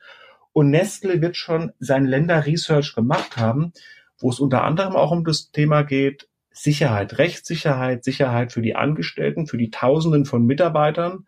Und 0.55 0.69
Nestle 0.69 1.21
wird 1.21 1.35
schon 1.35 1.73
sein 1.79 2.05
Länder-Research 2.05 2.95
gemacht 2.95 3.35
haben, 3.35 3.73
wo 4.17 4.29
es 4.29 4.39
unter 4.39 4.63
anderem 4.63 4.95
auch 4.95 5.11
um 5.11 5.25
das 5.25 5.51
Thema 5.51 5.83
geht, 5.83 6.29
Sicherheit, 6.49 7.17
Rechtssicherheit, 7.17 8.05
Sicherheit 8.05 8.53
für 8.53 8.61
die 8.61 8.73
Angestellten, 8.73 9.47
für 9.47 9.57
die 9.57 9.69
Tausenden 9.69 10.23
von 10.23 10.45
Mitarbeitern, 10.45 11.27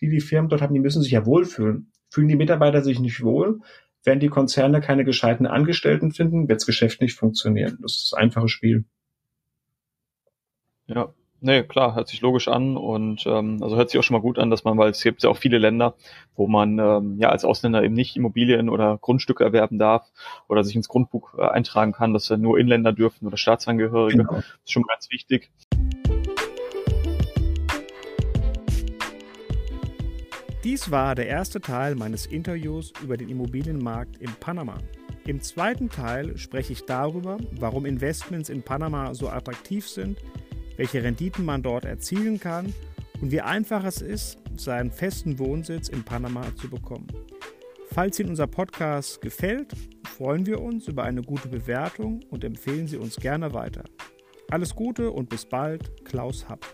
die 0.00 0.08
die 0.08 0.20
Firmen 0.20 0.48
dort 0.48 0.62
haben, 0.62 0.74
die 0.74 0.80
müssen 0.80 1.02
sich 1.02 1.10
ja 1.10 1.26
wohlfühlen. 1.26 1.90
Fühlen 2.08 2.28
die 2.28 2.36
Mitarbeiter 2.36 2.84
sich 2.84 3.00
nicht 3.00 3.20
wohl, 3.20 3.58
werden 4.04 4.20
die 4.20 4.28
Konzerne 4.28 4.80
keine 4.80 5.04
gescheiten 5.04 5.48
Angestellten 5.48 6.12
finden, 6.12 6.48
wird 6.48 6.60
das 6.60 6.66
Geschäft 6.66 7.00
nicht 7.00 7.16
funktionieren. 7.16 7.78
Das 7.82 7.96
ist 7.96 8.12
das 8.12 8.16
einfache 8.16 8.48
Spiel. 8.48 8.84
Ja, 10.86 11.12
Nee, 11.40 11.62
klar, 11.62 11.94
hört 11.94 12.08
sich 12.08 12.20
logisch 12.20 12.48
an 12.48 12.76
und 12.76 13.24
ähm, 13.24 13.62
also 13.62 13.76
hört 13.76 13.90
sich 13.90 14.00
auch 14.00 14.02
schon 14.02 14.16
mal 14.16 14.20
gut 14.20 14.40
an, 14.40 14.50
dass 14.50 14.64
man, 14.64 14.76
weil 14.76 14.90
es 14.90 15.00
gibt 15.04 15.22
ja 15.22 15.30
auch 15.30 15.36
viele 15.36 15.58
Länder, 15.58 15.94
wo 16.34 16.48
man 16.48 16.80
ähm, 16.80 17.16
ja 17.20 17.28
als 17.28 17.44
Ausländer 17.44 17.84
eben 17.84 17.94
nicht 17.94 18.16
Immobilien 18.16 18.68
oder 18.68 18.98
Grundstücke 19.00 19.44
erwerben 19.44 19.78
darf 19.78 20.10
oder 20.48 20.64
sich 20.64 20.74
ins 20.74 20.88
Grundbuch 20.88 21.38
äh, 21.38 21.42
eintragen 21.42 21.92
kann, 21.92 22.12
dass 22.12 22.28
wir 22.28 22.38
nur 22.38 22.58
Inländer 22.58 22.92
dürfen 22.92 23.24
oder 23.24 23.36
Staatsangehörige. 23.36 24.18
Genau. 24.18 24.32
Das 24.32 24.44
ist 24.64 24.72
schon 24.72 24.82
ganz 24.82 25.10
wichtig. 25.10 25.52
Dies 30.64 30.90
war 30.90 31.14
der 31.14 31.28
erste 31.28 31.60
Teil 31.60 31.94
meines 31.94 32.26
Interviews 32.26 32.92
über 33.00 33.16
den 33.16 33.28
Immobilienmarkt 33.28 34.16
in 34.16 34.32
Panama. 34.40 34.78
Im 35.24 35.40
zweiten 35.40 35.88
Teil 35.88 36.36
spreche 36.36 36.72
ich 36.72 36.84
darüber, 36.84 37.36
warum 37.52 37.86
Investments 37.86 38.48
in 38.48 38.64
Panama 38.64 39.14
so 39.14 39.28
attraktiv 39.28 39.86
sind 39.86 40.18
welche 40.78 41.02
Renditen 41.02 41.44
man 41.44 41.62
dort 41.62 41.84
erzielen 41.84 42.40
kann 42.40 42.72
und 43.20 43.30
wie 43.30 43.42
einfach 43.42 43.84
es 43.84 44.00
ist, 44.00 44.38
seinen 44.56 44.90
festen 44.90 45.38
Wohnsitz 45.38 45.88
in 45.88 46.04
Panama 46.04 46.44
zu 46.56 46.70
bekommen. 46.70 47.08
Falls 47.92 48.18
Ihnen 48.18 48.30
unser 48.30 48.46
Podcast 48.46 49.20
gefällt, 49.20 49.72
freuen 50.06 50.46
wir 50.46 50.60
uns 50.60 50.88
über 50.88 51.02
eine 51.02 51.22
gute 51.22 51.48
Bewertung 51.48 52.20
und 52.30 52.44
empfehlen 52.44 52.86
Sie 52.86 52.96
uns 52.96 53.16
gerne 53.16 53.52
weiter. 53.52 53.84
Alles 54.50 54.74
Gute 54.74 55.10
und 55.10 55.28
bis 55.28 55.46
bald, 55.46 56.04
Klaus 56.04 56.48
Happ. 56.48 56.64